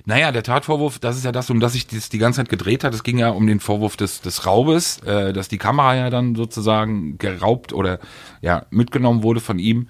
Naja, 0.06 0.32
der 0.32 0.44
Tatvorwurf, 0.44 1.00
das 1.00 1.18
ist 1.18 1.26
ja 1.26 1.32
das, 1.32 1.50
um 1.50 1.60
das 1.60 1.74
sich 1.74 1.88
das 1.88 2.08
die 2.08 2.20
ganze 2.20 2.38
Zeit 2.38 2.48
gedreht 2.48 2.84
hat. 2.84 2.94
Es 2.94 3.04
ging 3.04 3.18
ja 3.18 3.30
um 3.30 3.46
den 3.48 3.60
Vorwurf 3.60 3.98
des, 3.98 4.22
des 4.22 4.46
Raubes, 4.46 5.00
äh, 5.00 5.34
dass 5.34 5.50
die 5.50 5.58
Kamera 5.58 5.96
ja 5.96 6.10
dann 6.10 6.36
sozusagen 6.36 7.18
geraubt 7.18 7.74
oder 7.74 8.00
ja 8.42 8.68
mitgenommen 8.70 9.24
wurde 9.24 9.42
von 9.42 9.58
ihm. 9.60 9.90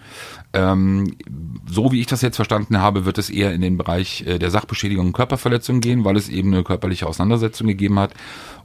Ähm, 0.53 1.17
so 1.69 1.91
wie 1.91 1.99
ich 1.99 2.07
das 2.07 2.21
jetzt 2.21 2.37
verstanden 2.37 2.79
habe, 2.79 3.05
wird 3.05 3.17
es 3.17 3.29
eher 3.29 3.53
in 3.53 3.61
den 3.61 3.77
Bereich 3.77 4.25
äh, 4.25 4.39
der 4.39 4.49
Sachbeschädigung 4.49 5.07
und 5.07 5.13
Körperverletzung 5.13 5.81
gehen, 5.81 6.05
weil 6.05 6.15
es 6.15 6.29
eben 6.29 6.53
eine 6.53 6.63
körperliche 6.63 7.05
Auseinandersetzung 7.05 7.67
gegeben 7.67 7.99
hat. 7.99 8.13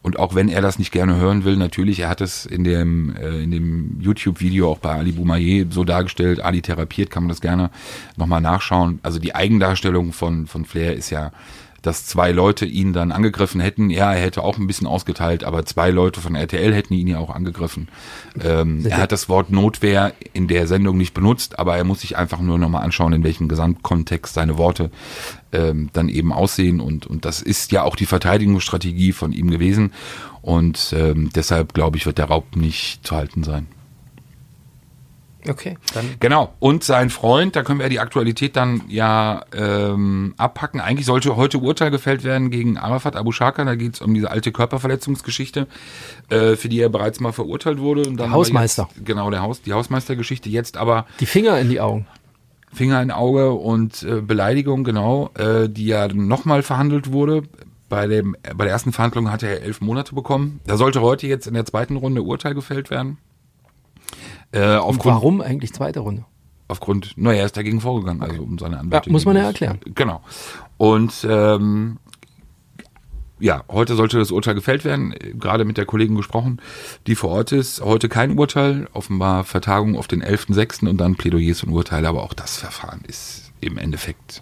Und 0.03 0.19
auch 0.19 0.35
wenn 0.35 0.49
er 0.49 0.61
das 0.61 0.79
nicht 0.81 0.91
gerne 0.91 1.17
hören 1.17 1.45
will, 1.45 1.57
natürlich, 1.57 2.01
er 2.01 2.09
hat 2.09 2.21
es 2.21 2.45
in 2.45 2.65
dem, 2.65 3.15
äh, 3.17 3.43
in 3.43 3.53
dem 3.53 4.01
YouTube-Video 4.01 4.71
auch 4.71 4.79
bei 4.79 4.91
Ali 4.91 5.13
Boumaier 5.13 5.67
so 5.71 5.85
dargestellt, 5.85 6.41
Ali 6.41 6.61
therapiert, 6.61 7.11
kann 7.11 7.23
man 7.23 7.29
das 7.29 7.41
gerne 7.41 7.71
nochmal 8.17 8.41
nachschauen. 8.41 8.99
Also 9.03 9.21
die 9.21 9.35
Eigendarstellung 9.35 10.13
von, 10.13 10.47
von 10.49 10.65
Flair 10.65 10.95
ist 10.95 11.11
ja, 11.11 11.31
dass 11.83 12.07
zwei 12.07 12.31
Leute 12.33 12.65
ihn 12.65 12.93
dann 12.93 13.13
angegriffen 13.13 13.61
hätten. 13.61 13.91
Ja, 13.91 14.13
er 14.13 14.21
hätte 14.21 14.43
auch 14.43 14.57
ein 14.57 14.67
bisschen 14.67 14.87
ausgeteilt, 14.87 15.45
aber 15.45 15.67
zwei 15.67 15.91
Leute 15.91 16.21
von 16.21 16.35
RTL 16.35 16.73
hätten 16.73 16.95
ihn 16.95 17.09
ja 17.09 17.19
auch 17.19 17.31
angegriffen. 17.31 17.89
Ähm, 18.43 18.87
er 18.87 18.99
hat 18.99 19.13
das 19.13 19.29
Wort 19.29 19.51
Notwehr 19.51 20.15
in 20.33 20.49
der 20.49 20.67
Sendung 20.67 20.97
nicht 20.97 21.13
benutzt, 21.13 21.59
aber 21.59 21.77
er 21.77 21.85
muss 21.85 22.01
sich 22.01 22.17
einfach 22.17 22.41
nur 22.41 22.59
nochmal 22.59 22.85
anschauen, 22.85 23.13
in 23.13 23.25
welchem 23.25 23.49
Gesamtkontext 23.49 24.33
seine 24.33 24.59
Worte 24.59 24.91
ähm, 25.53 25.91
dann 25.93 26.09
eben 26.09 26.33
aussehen. 26.33 26.81
Und, 26.81 27.07
und 27.07 27.25
das 27.25 27.43
ist 27.43 27.73
ja 27.73 27.83
auch 27.83 27.97
die 27.97 28.07
Verteidigungsstrategie 28.07 29.13
von 29.13 29.33
ihm 29.33 29.51
gewesen. 29.51 29.93
Und 30.41 30.95
ähm, 30.97 31.31
deshalb, 31.35 31.75
glaube 31.75 31.97
ich, 31.97 32.07
wird 32.07 32.19
der 32.19 32.27
Raub 32.27 32.57
nicht 32.57 33.07
zu 33.07 33.17
halten 33.17 33.43
sein. 33.43 33.67
Okay. 35.49 35.77
Dann 35.95 36.15
Genau. 36.21 36.55
Und 36.61 36.85
sein 36.85 37.11
Freund, 37.11 37.57
da 37.57 37.63
können 37.63 37.81
wir 37.81 37.89
die 37.89 38.01
Aktualität 38.01 38.57
dann 38.57 38.83
ja 38.89 39.45
ähm, 39.55 40.35
abpacken. 40.37 40.81
Eigentlich 40.81 41.07
sollte 41.07 41.37
heute 41.37 41.59
Urteil 41.59 41.91
gefällt 41.91 42.25
werden 42.25 42.51
gegen 42.51 42.79
Arafat 42.79 43.17
Abu 43.17 43.33
Shaka. 43.33 43.65
Da 43.65 43.75
geht 43.75 43.95
es 43.95 44.01
um 44.01 44.15
diese 44.15 44.31
alte 44.31 44.53
Körperverletzungsgeschichte, 44.53 45.67
äh, 46.31 46.57
für 46.57 46.69
die 46.69 46.81
er 46.81 46.89
bereits 46.89 47.21
mal 47.21 47.33
verurteilt 47.33 47.79
wurde. 47.79 48.03
Aber 48.09 48.31
Hausmeister. 48.31 48.89
Jetzt, 48.95 49.07
genau, 49.07 49.31
der 49.31 49.43
Haus, 49.43 49.63
die 49.63 49.73
Hausmeistergeschichte. 49.73 50.49
Jetzt 50.49 50.77
aber 50.77 51.07
die 51.21 51.27
Finger 51.27 51.59
in 51.59 51.69
die 51.69 51.81
Augen. 51.81 52.07
Finger 52.73 53.03
in 53.03 53.11
Auge 53.11 53.53
und 53.53 54.03
äh, 54.03 54.21
Beleidigung, 54.21 54.85
genau, 54.85 55.31
äh, 55.35 55.69
die 55.69 55.87
ja 55.87 56.09
nochmal 56.09 56.63
verhandelt 56.63 57.13
wurde. 57.13 57.43
Bei, 57.89 58.07
dem, 58.07 58.35
bei 58.57 58.65
der 58.65 58.73
ersten 58.73 58.93
Verhandlung 58.93 59.31
hatte 59.31 59.47
er 59.47 59.63
elf 59.63 59.83
Monate 59.83 60.15
bekommen. 60.15 60.61
Da 60.67 60.79
sollte 60.79 61.03
heute 61.03 61.27
jetzt 61.27 61.47
in 61.47 61.53
der 61.53 61.67
zweiten 61.67 61.97
Runde 61.97 62.23
Urteil 62.23 62.55
gefällt 62.55 62.89
werden. 62.89 63.19
Äh, 64.53 64.61
Und 64.77 64.81
aufgrund, 64.81 65.15
warum 65.15 65.41
eigentlich 65.41 65.73
zweite 65.73 66.01
Runde? 66.01 66.25
aufgrund, 66.69 67.13
naja, 67.17 67.41
er 67.41 67.47
ist 67.47 67.57
dagegen 67.57 67.81
vorgegangen, 67.83 68.23
also 68.23 68.43
um 68.43 68.59
seine 68.59 68.79
Anwälte. 68.79 69.09
Ja, 69.09 69.13
muss 69.13 69.27
man 69.27 69.37
ja 69.37 69.43
erklären. 69.43 69.79
Genau. 69.95 70.23
Und 70.79 71.27
ähm, 71.29 71.99
ja, 73.39 73.65
heute 73.69 73.95
sollte 73.95 74.19
das 74.19 74.31
Urteil 74.31 74.55
gefällt 74.55 74.85
werden. 74.85 75.15
Gerade 75.39 75.65
mit 75.65 75.77
der 75.77 75.85
Kollegin 75.85 76.17
gesprochen, 76.17 76.61
die 77.07 77.15
vor 77.15 77.31
Ort 77.31 77.53
ist. 77.53 77.83
Heute 77.83 78.09
kein 78.09 78.39
Urteil, 78.39 78.89
offenbar 78.93 79.45
Vertagung 79.45 79.97
auf 79.97 80.09
den 80.09 80.23
11.06. 80.23 80.89
und 80.89 80.97
dann 80.99 81.17
Plädoyers 81.17 81.63
und 81.63 81.73
Urteile. 81.73 82.09
Aber 82.09 82.23
auch 82.23 82.35
das 82.35 82.57
Verfahren 82.57 83.03
ist 83.07 83.53
im 83.61 83.79
Endeffekt. 83.79 84.41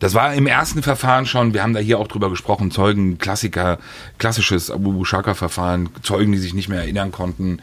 Das 0.00 0.14
war 0.14 0.34
im 0.34 0.46
ersten 0.46 0.82
Verfahren 0.82 1.26
schon, 1.26 1.54
wir 1.54 1.62
haben 1.62 1.74
da 1.74 1.80
hier 1.80 1.98
auch 1.98 2.08
drüber 2.08 2.30
gesprochen, 2.30 2.70
Zeugen, 2.70 3.18
Klassiker, 3.18 3.78
klassisches 4.18 4.70
Abu 4.70 5.04
Shaka-Verfahren, 5.04 5.90
Zeugen, 6.02 6.32
die 6.32 6.38
sich 6.38 6.54
nicht 6.54 6.68
mehr 6.68 6.80
erinnern 6.80 7.12
konnten, 7.12 7.60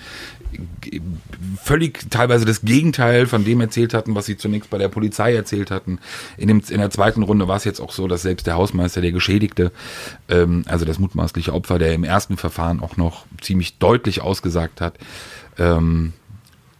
völlig 1.63 2.09
teilweise 2.09 2.45
das 2.45 2.61
Gegenteil 2.61 3.27
von 3.27 3.43
dem 3.43 3.61
erzählt 3.61 3.93
hatten, 3.93 4.15
was 4.15 4.25
sie 4.25 4.37
zunächst 4.37 4.69
bei 4.69 4.77
der 4.77 4.89
Polizei 4.89 5.35
erzählt 5.35 5.71
hatten. 5.71 5.99
In, 6.37 6.47
dem, 6.47 6.61
in 6.69 6.79
der 6.79 6.89
zweiten 6.89 7.23
Runde 7.23 7.47
war 7.47 7.57
es 7.57 7.63
jetzt 7.63 7.79
auch 7.79 7.91
so, 7.91 8.07
dass 8.07 8.21
selbst 8.21 8.47
der 8.47 8.55
Hausmeister, 8.55 9.01
der 9.01 9.11
Geschädigte, 9.11 9.71
ähm, 10.29 10.63
also 10.67 10.85
das 10.85 10.99
mutmaßliche 10.99 11.53
Opfer, 11.53 11.79
der 11.79 11.93
im 11.93 12.03
ersten 12.03 12.37
Verfahren 12.37 12.79
auch 12.79 12.97
noch 12.97 13.25
ziemlich 13.41 13.77
deutlich 13.77 14.21
ausgesagt 14.21 14.81
hat, 14.81 14.95
ähm, 15.57 16.13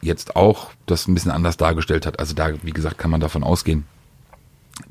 jetzt 0.01 0.35
auch 0.35 0.71
das 0.85 1.07
ein 1.07 1.13
bisschen 1.13 1.31
anders 1.31 1.57
dargestellt 1.57 2.05
hat. 2.05 2.19
Also 2.19 2.33
da, 2.33 2.51
wie 2.63 2.71
gesagt, 2.71 2.97
kann 2.97 3.11
man 3.11 3.19
davon 3.19 3.43
ausgehen, 3.43 3.85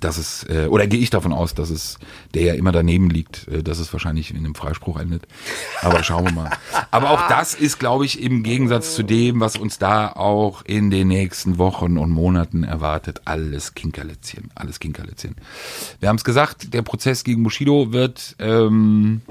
dass 0.01 0.19
es, 0.19 0.45
äh, 0.49 0.67
oder 0.67 0.87
gehe 0.87 1.01
ich 1.01 1.11
davon 1.11 1.33
aus, 1.33 1.55
dass 1.55 1.71
es, 1.71 1.99
der 2.35 2.43
ja 2.43 2.55
immer 2.55 2.73
daneben 2.73 3.09
liegt, 3.11 3.49
äh, 3.49 3.63
dass 3.63 3.79
es 3.79 3.93
wahrscheinlich 3.93 4.31
in 4.31 4.39
einem 4.39 4.55
Freispruch 4.55 4.99
endet. 4.99 5.27
Aber 5.83 6.03
schauen 6.03 6.25
wir 6.25 6.33
mal. 6.33 6.51
Aber 6.91 7.11
auch 7.11 7.29
das 7.29 7.55
ist, 7.55 7.79
glaube 7.79 8.05
ich, 8.05 8.23
im 8.23 8.43
Gegensatz 8.43 8.95
zu 8.95 9.03
dem, 9.03 9.41
was 9.41 9.57
uns 9.57 9.79
da 9.79 10.09
auch 10.09 10.63
in 10.65 10.91
den 10.91 11.09
nächsten 11.09 11.59
Wochen 11.59 11.99
und 11.99 12.11
Monaten 12.11 12.65
erwartet, 12.65 13.23
alles 13.25 13.75
Kinkerlitzchen, 13.75 14.51
alles 14.55 14.81
Kinkerlitzchen. 14.81 15.37
Wir 16.01 16.09
haben 16.09 16.17
es 16.17 16.25
gesagt, 16.25 16.75
der 16.75 16.83
Prozess 16.83 17.25
gegen 17.25 17.43
Bushido 17.43 17.93
wird, 17.93 18.37
ähm, 18.39 19.23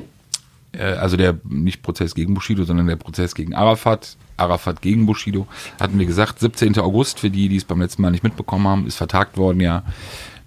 äh, 0.72 0.84
also 0.84 1.18
der, 1.18 1.38
nicht 1.44 1.84
Prozess 1.84 2.16
gegen 2.16 2.34
Bushido, 2.34 2.64
sondern 2.64 2.88
der 2.88 2.96
Prozess 2.96 3.36
gegen 3.36 3.54
Arafat, 3.54 4.18
Arafat 4.38 4.82
gegen 4.82 5.06
Bushido, 5.06 5.48
hatten 5.80 6.00
wir 6.00 6.06
gesagt, 6.06 6.40
17. 6.40 6.78
August, 6.80 7.20
für 7.20 7.30
die, 7.30 7.50
die 7.50 7.58
es 7.58 7.66
beim 7.66 7.82
letzten 7.82 8.02
Mal 8.02 8.12
nicht 8.12 8.24
mitbekommen 8.24 8.68
haben, 8.68 8.88
ist 8.88 8.96
vertagt 8.96 9.38
worden, 9.38 9.60
ja. 9.60 9.84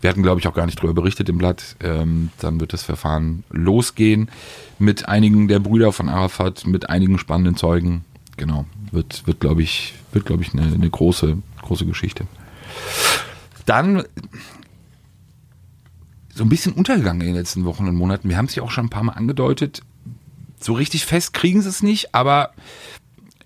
Wir 0.01 0.11
hatten, 0.11 0.23
glaube 0.23 0.41
ich, 0.41 0.47
auch 0.47 0.55
gar 0.55 0.67
nicht 0.67 0.81
drüber 0.81 0.95
berichtet 0.95 1.29
im 1.29 1.39
Blatt. 1.39 1.77
Ähm, 1.81 2.31
dann 2.39 2.61
wird 2.61 2.73
das 2.73 2.85
Verfahren 2.85 3.43
losgehen 3.51 4.31
mit 4.79 5.09
einigen 5.09 5.49
der 5.49 5.59
Brüder 5.59 5.93
von 5.93 6.09
Arafat, 6.09 6.67
mit 6.67 6.89
einigen 6.89 7.19
spannenden 7.19 7.57
Zeugen. 7.57 8.05
Genau, 8.37 8.67
wird, 8.93 9.27
wird 9.27 9.41
glaube 9.41 9.63
ich, 9.63 9.95
wird, 10.13 10.25
glaube 10.25 10.43
ich, 10.43 10.53
eine, 10.53 10.73
eine 10.73 10.89
große, 10.89 11.39
große 11.63 11.85
Geschichte. 11.85 12.27
Dann 13.67 14.05
so 16.33 16.45
ein 16.45 16.49
bisschen 16.49 16.73
untergegangen 16.73 17.21
in 17.23 17.27
den 17.29 17.37
letzten 17.37 17.65
Wochen 17.65 17.89
und 17.89 17.97
Monaten. 17.97 18.29
Wir 18.29 18.37
haben 18.37 18.47
es 18.47 18.55
ja 18.55 18.63
auch 18.63 18.71
schon 18.71 18.87
ein 18.87 18.91
paar 18.91 19.03
Mal 19.03 19.15
angedeutet. 19.15 19.83
So 20.61 20.73
richtig 20.73 21.05
fest 21.05 21.35
kriegen 21.35 21.61
sie 21.61 21.69
es 21.69 21.83
nicht, 21.83 22.15
aber 22.15 22.53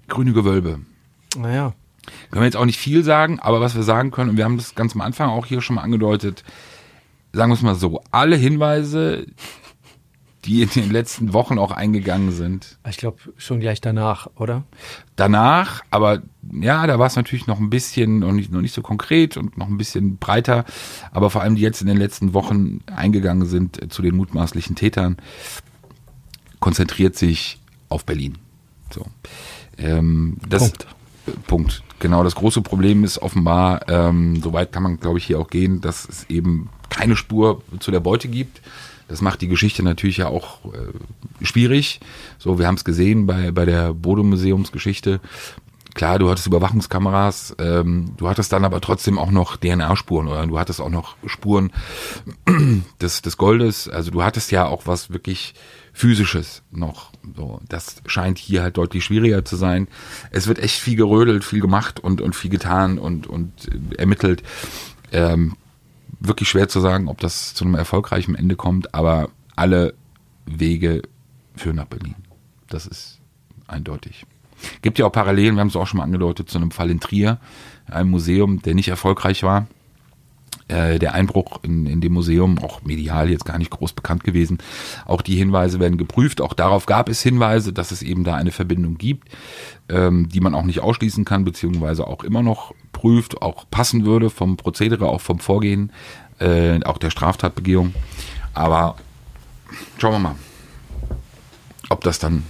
grüne 0.08 0.34
Gewölbe. 0.34 0.80
Naja. 1.36 1.74
Können 2.30 2.42
wir 2.42 2.46
jetzt 2.46 2.56
auch 2.56 2.64
nicht 2.64 2.78
viel 2.78 3.04
sagen, 3.04 3.38
aber 3.40 3.60
was 3.60 3.74
wir 3.74 3.82
sagen 3.82 4.10
können, 4.10 4.30
und 4.30 4.36
wir 4.36 4.44
haben 4.44 4.56
das 4.56 4.74
ganz 4.74 4.94
am 4.94 5.00
Anfang 5.00 5.30
auch 5.30 5.46
hier 5.46 5.60
schon 5.60 5.76
mal 5.76 5.82
angedeutet, 5.82 6.42
sagen 7.32 7.50
wir 7.50 7.54
es 7.54 7.62
mal 7.62 7.74
so, 7.74 8.02
alle 8.10 8.36
Hinweise, 8.36 9.26
die 10.44 10.62
in 10.62 10.70
den 10.70 10.90
letzten 10.90 11.32
Wochen 11.32 11.58
auch 11.58 11.70
eingegangen 11.70 12.32
sind. 12.32 12.78
Ich 12.88 12.96
glaube 12.96 13.18
schon 13.36 13.60
gleich 13.60 13.80
danach, 13.80 14.28
oder? 14.34 14.64
Danach, 15.14 15.82
aber 15.90 16.22
ja, 16.52 16.86
da 16.86 16.98
war 16.98 17.06
es 17.06 17.14
natürlich 17.14 17.46
noch 17.46 17.60
ein 17.60 17.70
bisschen 17.70 18.18
noch 18.18 18.32
nicht, 18.32 18.50
noch 18.50 18.60
nicht 18.60 18.74
so 18.74 18.82
konkret 18.82 19.36
und 19.36 19.56
noch 19.56 19.68
ein 19.68 19.78
bisschen 19.78 20.16
breiter, 20.16 20.64
aber 21.12 21.30
vor 21.30 21.42
allem 21.42 21.54
die 21.54 21.62
jetzt 21.62 21.80
in 21.80 21.86
den 21.86 21.96
letzten 21.96 22.34
Wochen 22.34 22.80
eingegangen 22.86 23.46
sind 23.46 23.92
zu 23.92 24.02
den 24.02 24.16
mutmaßlichen 24.16 24.74
Tätern, 24.74 25.16
konzentriert 26.58 27.16
sich 27.16 27.60
auf 27.88 28.04
Berlin. 28.04 28.38
So. 28.90 29.06
Ähm, 29.78 30.38
das, 30.48 30.70
Punkt. 30.70 30.86
Punkt. 31.46 31.82
Genau, 31.98 32.24
das 32.24 32.34
große 32.34 32.62
Problem 32.62 33.04
ist 33.04 33.18
offenbar, 33.18 33.88
ähm, 33.88 34.40
soweit 34.42 34.72
kann 34.72 34.82
man, 34.82 34.98
glaube 34.98 35.18
ich, 35.18 35.26
hier 35.26 35.38
auch 35.38 35.48
gehen, 35.48 35.80
dass 35.80 36.08
es 36.08 36.28
eben 36.28 36.68
keine 36.88 37.16
Spur 37.16 37.62
zu 37.78 37.90
der 37.90 38.00
Beute 38.00 38.28
gibt. 38.28 38.60
Das 39.08 39.20
macht 39.20 39.40
die 39.40 39.48
Geschichte 39.48 39.82
natürlich 39.82 40.16
ja 40.16 40.28
auch 40.28 40.64
äh, 40.72 41.44
schwierig. 41.44 42.00
So, 42.38 42.58
wir 42.58 42.66
haben 42.66 42.76
es 42.76 42.84
gesehen 42.84 43.26
bei, 43.26 43.50
bei 43.50 43.64
der 43.64 43.92
Bodo-Museumsgeschichte. 43.92 45.20
Klar, 45.94 46.18
du 46.18 46.30
hattest 46.30 46.46
Überwachungskameras, 46.46 47.54
ähm, 47.58 48.14
du 48.16 48.28
hattest 48.28 48.52
dann 48.52 48.64
aber 48.64 48.80
trotzdem 48.80 49.18
auch 49.18 49.30
noch 49.30 49.58
DNA-Spuren 49.58 50.28
oder 50.28 50.46
du 50.46 50.58
hattest 50.58 50.80
auch 50.80 50.88
noch 50.88 51.16
Spuren 51.26 51.70
des, 53.02 53.20
des 53.20 53.36
Goldes. 53.36 53.88
Also 53.88 54.10
du 54.10 54.22
hattest 54.22 54.50
ja 54.50 54.66
auch 54.66 54.86
was 54.86 55.12
wirklich 55.12 55.54
physisches 55.92 56.62
noch. 56.70 57.12
So, 57.36 57.60
das 57.68 57.96
scheint 58.06 58.38
hier 58.38 58.62
halt 58.62 58.76
deutlich 58.76 59.04
schwieriger 59.04 59.44
zu 59.44 59.56
sein. 59.56 59.88
Es 60.30 60.46
wird 60.46 60.58
echt 60.58 60.80
viel 60.80 60.96
gerödelt, 60.96 61.44
viel 61.44 61.60
gemacht 61.60 62.00
und, 62.00 62.20
und 62.20 62.34
viel 62.34 62.50
getan 62.50 62.98
und, 62.98 63.26
und 63.26 63.52
ermittelt. 63.98 64.42
Ähm, 65.12 65.56
wirklich 66.20 66.48
schwer 66.48 66.68
zu 66.68 66.80
sagen, 66.80 67.08
ob 67.08 67.20
das 67.20 67.54
zu 67.54 67.64
einem 67.64 67.74
erfolgreichen 67.74 68.34
Ende 68.34 68.56
kommt, 68.56 68.94
aber 68.94 69.30
alle 69.54 69.94
Wege 70.46 71.02
führen 71.56 71.76
nach 71.76 71.86
Berlin. 71.86 72.14
Das 72.68 72.86
ist 72.86 73.18
eindeutig. 73.66 74.24
Gibt 74.80 74.98
ja 74.98 75.06
auch 75.06 75.12
Parallelen, 75.12 75.56
wir 75.56 75.60
haben 75.60 75.68
es 75.68 75.76
auch 75.76 75.86
schon 75.86 75.98
mal 75.98 76.04
angedeutet, 76.04 76.48
zu 76.48 76.58
einem 76.58 76.70
Fall 76.70 76.90
in 76.90 77.00
Trier, 77.00 77.38
einem 77.86 78.10
Museum, 78.10 78.62
der 78.62 78.74
nicht 78.74 78.88
erfolgreich 78.88 79.42
war 79.42 79.66
äh, 80.72 80.98
der 80.98 81.12
Einbruch 81.14 81.60
in, 81.62 81.86
in 81.86 82.00
dem 82.00 82.14
Museum, 82.14 82.58
auch 82.58 82.82
medial 82.82 83.30
jetzt 83.30 83.44
gar 83.44 83.58
nicht 83.58 83.70
groß 83.70 83.92
bekannt 83.92 84.24
gewesen. 84.24 84.58
Auch 85.04 85.20
die 85.20 85.36
Hinweise 85.36 85.80
werden 85.80 85.98
geprüft. 85.98 86.40
Auch 86.40 86.54
darauf 86.54 86.86
gab 86.86 87.08
es 87.08 87.22
Hinweise, 87.22 87.72
dass 87.72 87.90
es 87.90 88.02
eben 88.02 88.24
da 88.24 88.34
eine 88.36 88.52
Verbindung 88.52 88.96
gibt, 88.96 89.28
ähm, 89.88 90.28
die 90.30 90.40
man 90.40 90.54
auch 90.54 90.64
nicht 90.64 90.80
ausschließen 90.80 91.24
kann, 91.24 91.44
beziehungsweise 91.44 92.06
auch 92.06 92.24
immer 92.24 92.42
noch 92.42 92.74
prüft, 92.92 93.42
auch 93.42 93.66
passen 93.70 94.06
würde 94.06 94.30
vom 94.30 94.56
Prozedere, 94.56 95.08
auch 95.08 95.20
vom 95.20 95.38
Vorgehen, 95.40 95.92
äh, 96.38 96.82
auch 96.84 96.98
der 96.98 97.10
Straftatbegehung. 97.10 97.94
Aber 98.54 98.96
schauen 99.98 100.12
wir 100.12 100.18
mal, 100.18 100.36
ob 101.90 102.02
das 102.02 102.18
dann 102.18 102.44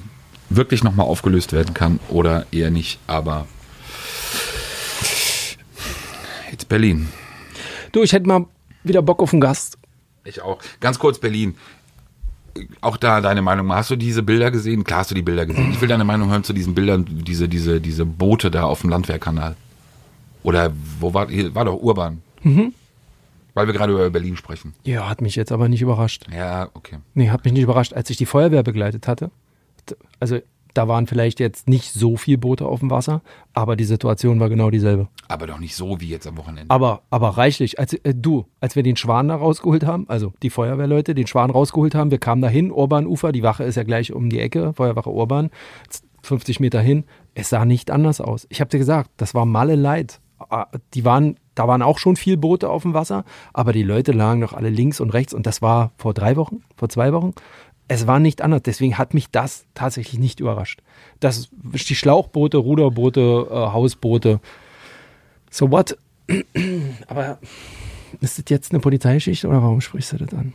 wirklich 0.48 0.84
nochmal 0.84 1.06
aufgelöst 1.06 1.52
werden 1.52 1.74
kann 1.74 1.98
oder 2.08 2.46
eher 2.52 2.70
nicht. 2.70 3.00
Aber 3.08 3.46
jetzt 6.52 6.68
Berlin. 6.68 7.08
Du, 7.92 8.02
ich 8.02 8.12
hätte 8.12 8.26
mal 8.26 8.46
wieder 8.84 9.02
Bock 9.02 9.22
auf 9.22 9.32
einen 9.32 9.40
Gast. 9.40 9.78
Ich 10.24 10.40
auch. 10.42 10.58
Ganz 10.80 10.98
kurz 10.98 11.18
Berlin. 11.18 11.56
Auch 12.80 12.96
da 12.96 13.20
deine 13.20 13.42
Meinung. 13.42 13.72
Hast 13.72 13.90
du 13.90 13.96
diese 13.96 14.22
Bilder 14.22 14.50
gesehen? 14.50 14.84
Klar 14.84 15.00
hast 15.00 15.10
du 15.10 15.14
die 15.14 15.22
Bilder 15.22 15.46
gesehen. 15.46 15.70
Ich 15.72 15.80
will 15.80 15.88
deine 15.88 16.04
Meinung 16.04 16.30
hören 16.30 16.44
zu 16.44 16.52
diesen 16.52 16.74
Bildern, 16.74 17.06
diese, 17.08 17.48
diese, 17.48 17.80
diese 17.80 18.04
Boote 18.04 18.50
da 18.50 18.64
auf 18.64 18.82
dem 18.82 18.90
Landwehrkanal. 18.90 19.56
Oder 20.42 20.72
wo 21.00 21.14
war, 21.14 21.28
hier 21.28 21.54
war 21.54 21.64
doch 21.64 21.76
Urban. 21.76 22.22
Mhm. 22.42 22.74
Weil 23.54 23.66
wir 23.66 23.74
gerade 23.74 23.92
über 23.92 24.08
Berlin 24.10 24.36
sprechen. 24.36 24.74
Ja, 24.84 25.08
hat 25.08 25.20
mich 25.20 25.36
jetzt 25.36 25.52
aber 25.52 25.68
nicht 25.68 25.82
überrascht. 25.82 26.24
Ja, 26.34 26.70
okay. 26.74 26.98
Nee, 27.14 27.30
hat 27.30 27.44
mich 27.44 27.52
nicht 27.52 27.62
überrascht. 27.62 27.92
Als 27.92 28.08
ich 28.10 28.16
die 28.16 28.26
Feuerwehr 28.26 28.62
begleitet 28.62 29.06
hatte, 29.06 29.30
also 30.20 30.40
da 30.74 30.88
waren 30.88 31.06
vielleicht 31.06 31.40
jetzt 31.40 31.68
nicht 31.68 31.92
so 31.92 32.16
viele 32.16 32.38
Boote 32.38 32.66
auf 32.66 32.80
dem 32.80 32.90
Wasser, 32.90 33.22
aber 33.52 33.76
die 33.76 33.84
Situation 33.84 34.40
war 34.40 34.48
genau 34.48 34.70
dieselbe. 34.70 35.08
Aber 35.28 35.46
doch 35.46 35.58
nicht 35.58 35.74
so 35.74 36.00
wie 36.00 36.08
jetzt 36.08 36.26
am 36.26 36.36
Wochenende. 36.36 36.70
Aber, 36.70 37.02
aber 37.10 37.30
reichlich. 37.30 37.78
Als, 37.78 37.94
äh, 37.94 38.14
du, 38.14 38.46
als 38.60 38.76
wir 38.76 38.82
den 38.82 38.96
Schwan 38.96 39.28
da 39.28 39.36
rausgeholt 39.36 39.84
haben, 39.84 40.08
also 40.08 40.32
die 40.42 40.50
Feuerwehrleute 40.50 41.14
den 41.14 41.26
Schwan 41.26 41.50
rausgeholt 41.50 41.94
haben, 41.94 42.10
wir 42.10 42.18
kamen 42.18 42.42
da 42.42 42.48
hin, 42.48 42.70
Urbanufer, 42.70 43.32
die 43.32 43.42
Wache 43.42 43.64
ist 43.64 43.76
ja 43.76 43.82
gleich 43.82 44.12
um 44.12 44.30
die 44.30 44.40
Ecke, 44.40 44.72
Feuerwache 44.74 45.10
Urban, 45.10 45.50
50 46.22 46.60
Meter 46.60 46.80
hin. 46.80 47.04
Es 47.34 47.48
sah 47.48 47.64
nicht 47.64 47.90
anders 47.90 48.20
aus. 48.20 48.46
Ich 48.50 48.60
habe 48.60 48.70
dir 48.70 48.78
gesagt, 48.78 49.10
das 49.16 49.34
war 49.34 49.46
Malle 49.46 49.76
Leid. 49.76 50.20
Die 50.94 51.04
waren, 51.04 51.36
da 51.54 51.68
waren 51.68 51.82
auch 51.82 51.98
schon 51.98 52.16
viel 52.16 52.36
Boote 52.36 52.68
auf 52.68 52.82
dem 52.82 52.94
Wasser, 52.94 53.24
aber 53.52 53.72
die 53.72 53.84
Leute 53.84 54.10
lagen 54.10 54.40
doch 54.40 54.54
alle 54.54 54.70
links 54.70 55.00
und 55.00 55.10
rechts 55.10 55.34
und 55.34 55.46
das 55.46 55.62
war 55.62 55.92
vor 55.96 56.14
drei 56.14 56.36
Wochen, 56.36 56.64
vor 56.76 56.88
zwei 56.88 57.12
Wochen 57.12 57.32
es 57.88 58.06
war 58.06 58.18
nicht 58.18 58.42
anders. 58.42 58.62
Deswegen 58.62 58.98
hat 58.98 59.14
mich 59.14 59.30
das 59.30 59.64
tatsächlich 59.74 60.18
nicht 60.18 60.40
überrascht. 60.40 60.80
Das 61.20 61.48
die 61.52 61.94
Schlauchboote, 61.94 62.56
Ruderboote, 62.56 63.48
äh, 63.50 63.54
Hausboote. 63.54 64.40
So 65.50 65.70
what? 65.70 65.96
Aber 67.06 67.38
ist 68.20 68.38
das 68.38 68.44
jetzt 68.48 68.72
eine 68.72 68.80
Polizeigeschichte 68.80 69.48
oder 69.48 69.62
warum 69.62 69.80
sprichst 69.80 70.12
du 70.12 70.18
das 70.18 70.32
an? 70.34 70.52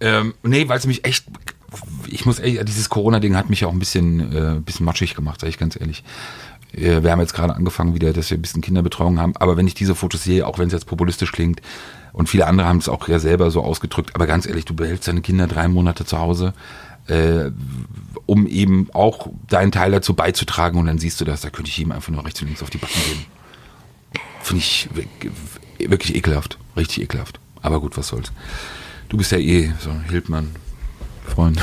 Ähm, 0.00 0.34
nee, 0.42 0.68
weil 0.68 0.78
es 0.78 0.86
mich 0.86 1.04
echt, 1.04 1.26
ich 2.06 2.26
muss 2.26 2.38
ehrlich, 2.38 2.62
dieses 2.64 2.90
Corona-Ding 2.90 3.34
hat 3.34 3.48
mich 3.48 3.64
auch 3.64 3.72
ein 3.72 3.78
bisschen, 3.78 4.32
äh, 4.32 4.60
bisschen 4.60 4.84
matschig 4.84 5.14
gemacht, 5.14 5.40
sage 5.40 5.50
ich 5.50 5.58
ganz 5.58 5.78
ehrlich. 5.78 6.04
Äh, 6.72 7.02
wir 7.02 7.10
haben 7.10 7.20
jetzt 7.20 7.32
gerade 7.32 7.54
angefangen 7.54 7.94
wieder, 7.94 8.12
dass 8.12 8.30
wir 8.30 8.38
ein 8.38 8.42
bisschen 8.42 8.62
Kinderbetreuung 8.62 9.18
haben, 9.18 9.36
aber 9.36 9.56
wenn 9.56 9.66
ich 9.66 9.74
diese 9.74 9.94
Fotos 9.94 10.24
sehe, 10.24 10.46
auch 10.46 10.58
wenn 10.58 10.66
es 10.66 10.72
jetzt 10.74 10.86
populistisch 10.86 11.32
klingt, 11.32 11.62
und 12.16 12.30
viele 12.30 12.46
andere 12.46 12.66
haben 12.66 12.78
es 12.78 12.88
auch 12.88 13.08
ja 13.08 13.18
selber 13.18 13.50
so 13.50 13.62
ausgedrückt. 13.62 14.14
Aber 14.14 14.26
ganz 14.26 14.46
ehrlich, 14.46 14.64
du 14.64 14.72
behältst 14.72 15.06
deine 15.06 15.20
Kinder 15.20 15.46
drei 15.46 15.68
Monate 15.68 16.06
zu 16.06 16.16
Hause, 16.18 16.54
äh, 17.08 17.50
um 18.24 18.46
eben 18.46 18.88
auch 18.94 19.28
deinen 19.50 19.70
Teil 19.70 19.90
dazu 19.90 20.14
beizutragen. 20.14 20.80
Und 20.80 20.86
dann 20.86 20.96
siehst 20.96 21.20
du 21.20 21.26
das, 21.26 21.42
da 21.42 21.50
könnte 21.50 21.70
ich 21.70 21.78
ihm 21.78 21.92
einfach 21.92 22.08
nur 22.08 22.24
rechts 22.24 22.40
und 22.40 22.46
links 22.46 22.62
auf 22.62 22.70
die 22.70 22.78
Backen 22.78 22.98
geben. 23.06 23.26
Finde 24.40 24.62
ich 24.62 24.88
wirklich 25.78 26.16
ekelhaft. 26.16 26.56
Richtig 26.74 27.02
ekelhaft. 27.02 27.38
Aber 27.60 27.80
gut, 27.80 27.98
was 27.98 28.08
soll's. 28.08 28.32
Du 29.10 29.18
bist 29.18 29.30
ja 29.30 29.36
eh 29.38 29.74
so 29.78 29.90
ein 29.90 30.04
Hildmann. 30.08 30.56
Freund. 31.26 31.60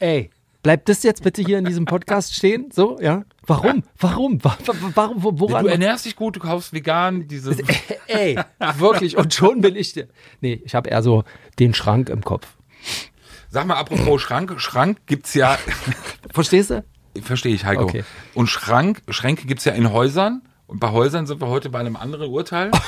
Ey, 0.00 0.28
bleibt 0.66 0.88
das 0.88 1.04
jetzt 1.04 1.22
bitte 1.22 1.42
hier 1.42 1.58
in 1.58 1.64
diesem 1.64 1.84
Podcast 1.84 2.34
stehen? 2.34 2.70
So, 2.72 2.98
ja? 3.00 3.22
Warum? 3.46 3.84
Warum? 4.00 4.42
Wa- 4.42 4.58
wa- 4.66 4.74
Warum? 4.96 5.22
wo- 5.22 5.38
Woran? 5.38 5.64
Du 5.64 5.70
ernährst 5.70 6.06
dich 6.06 6.16
gut, 6.16 6.34
du 6.34 6.40
kaufst 6.40 6.72
vegan, 6.72 7.28
diese. 7.28 7.54
Ey, 8.08 8.36
wirklich. 8.78 9.16
Und 9.16 9.32
schon 9.32 9.60
bin 9.60 9.76
ich 9.76 9.92
der. 9.92 10.08
Nee, 10.40 10.60
ich 10.64 10.74
habe 10.74 10.90
eher 10.90 11.04
so 11.04 11.22
den 11.60 11.72
Schrank 11.72 12.08
im 12.08 12.22
Kopf. 12.24 12.48
Sag 13.48 13.66
mal, 13.68 13.76
apropos 13.76 14.20
Schrank, 14.20 14.60
Schrank 14.60 14.98
gibt's 15.06 15.34
ja, 15.34 15.56
Verstehst 16.32 16.70
du? 16.70 16.84
verstehe 17.22 17.54
ich, 17.54 17.64
Heiko. 17.64 17.84
Okay. 17.84 18.02
Und 18.34 18.48
Schrank, 18.48 19.02
Schränke 19.08 19.46
gibt's 19.46 19.64
ja 19.66 19.72
in 19.72 19.92
Häusern. 19.92 20.42
Und 20.66 20.80
bei 20.80 20.90
Häusern 20.90 21.26
sind 21.28 21.40
wir 21.40 21.46
heute 21.46 21.70
bei 21.70 21.78
einem 21.78 21.94
anderen 21.94 22.28
Urteil. 22.28 22.72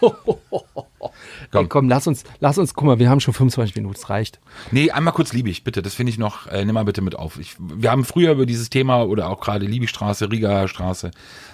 Komm, 1.50 1.68
komm 1.68 1.88
lass 1.88 2.06
uns, 2.06 2.24
lass 2.38 2.58
uns, 2.58 2.74
guck 2.74 2.86
mal, 2.86 2.98
wir 2.98 3.10
haben 3.10 3.20
schon 3.20 3.34
25 3.34 3.74
Minuten, 3.74 3.96
es 3.96 4.10
reicht. 4.10 4.38
Nee, 4.70 4.90
einmal 4.90 5.12
kurz 5.12 5.32
Liebig, 5.32 5.64
bitte. 5.64 5.82
Das 5.82 5.94
finde 5.94 6.10
ich 6.10 6.18
noch, 6.18 6.46
äh, 6.46 6.64
nimm 6.64 6.74
mal 6.74 6.84
bitte 6.84 7.02
mit 7.02 7.16
auf. 7.16 7.38
Ich, 7.38 7.56
wir 7.58 7.90
haben 7.90 8.04
früher 8.04 8.32
über 8.32 8.46
dieses 8.46 8.70
Thema 8.70 9.02
oder 9.02 9.28
auch 9.28 9.40
gerade 9.40 9.66
Liebigstraße, 9.66 10.30
Riga 10.30 10.68
Straße, 10.68 11.10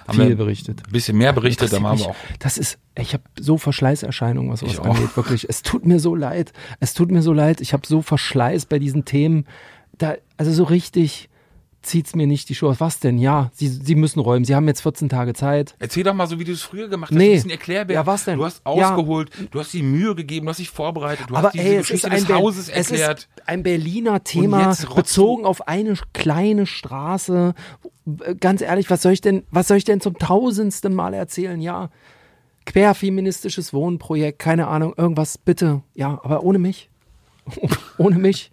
haben 0.07 0.17
Viel 0.17 0.29
wir 0.31 0.37
berichtet. 0.37 0.83
Ein 0.87 0.93
bisschen 0.93 1.17
mehr 1.17 1.33
berichtet, 1.33 1.73
da 1.73 1.83
waren 1.83 1.99
wir 1.99 2.07
auch. 2.07 2.17
das 2.39 2.59
ist, 2.59 2.79
ich 2.99 3.15
habe 3.15 3.25
so 3.39 3.57
Verschleißerscheinungen, 3.57 4.53
was 4.53 4.61
sowas 4.61 4.81
angeht, 4.81 5.17
wirklich. 5.17 5.49
Es 5.49 5.63
tut 5.63 5.87
mir 5.87 6.01
so 6.01 6.15
leid. 6.15 6.53
Es 6.81 6.93
tut 6.93 7.11
mir 7.11 7.23
so 7.23 7.33
leid. 7.33 7.61
Ich 7.61 7.73
habe 7.73 7.87
so 7.87 8.03
Verschleiß 8.03 8.67
bei 8.67 8.79
diesen 8.79 9.05
Themen. 9.05 9.47
Da, 9.99 10.17
also 10.37 10.53
so 10.53 10.65
richtig 10.65 11.31
zieht's 11.87 12.15
mir 12.15 12.27
nicht 12.27 12.49
die 12.49 12.55
Schuhe 12.55 12.71
aus. 12.71 12.81
Was 12.81 13.01
denn? 13.01 13.19
Ja, 13.19 13.51
Sie, 13.55 13.69
Sie 13.69 13.95
müssen 13.95 14.21
räumen. 14.21 14.45
Sie 14.45 14.55
haben 14.55 14.67
jetzt 14.69 14.83
14 14.83 15.09
Tage 15.09 15.33
Zeit. 15.35 15.75
Erzähl 15.79 16.03
doch 16.05 16.13
mal 16.15 16.27
so, 16.27 16.39
wie 16.39 16.45
du 16.45 16.53
es 16.53 16.63
früher 16.63 16.89
gemacht 16.89 17.11
hast. 17.11 17.17
Nee. 17.17 17.31
Ein 17.31 17.33
bisschen 17.35 17.51
Erklärbär. 17.51 17.95
Ja, 17.95 18.07
was 18.07 18.25
denn? 18.25 18.39
Du 18.39 18.45
hast 18.45 18.63
Ja. 18.67 18.91
ausgeholt, 18.95 19.31
du 19.51 19.59
hast 19.61 19.73
die 19.73 19.83
Mühe 19.83 20.15
gegeben, 20.15 20.47
du 20.47 20.51
hast 20.51 20.59
dich 20.59 20.71
vorbereitet, 20.71 21.27
du 21.31 21.37
Aber 21.37 21.49
hast 21.49 21.55
diese 21.55 21.65
ey, 21.65 21.75
es 21.77 21.87
Geschichte 21.89 22.11
ein, 22.11 22.25
des 22.27 22.29
Hauses 22.37 22.69
es 22.69 22.91
erklärt. 22.91 23.19
ist 23.21 23.49
ein 23.49 23.63
Berliner 23.63 24.23
Thema, 24.25 24.77
bezogen 24.95 25.45
auf 25.47 25.67
eine 25.69 25.95
kleine 26.13 26.67
Straße. 26.67 27.55
Ganz 28.41 28.61
ehrlich, 28.61 28.91
was 28.91 29.03
soll 29.03 29.13
ich 29.13 29.21
denn, 29.21 29.45
was 29.51 29.69
soll 29.69 29.77
ich 29.79 29.85
denn 29.85 30.01
zum 30.01 30.19
tausendsten 30.19 30.95
Mal 30.95 31.15
erzählen? 31.15 31.61
Ja, 31.61 31.91
querfeministisches 32.67 33.73
Wohnprojekt, 33.73 34.39
keine 34.39 34.67
Ahnung, 34.69 34.93
irgendwas, 34.97 35.39
bitte. 35.39 35.83
Ja, 35.95 36.21
aber 36.23 36.43
ohne 36.43 36.59
mich. 36.59 36.91
ohne 37.99 38.19
mich. 38.19 38.51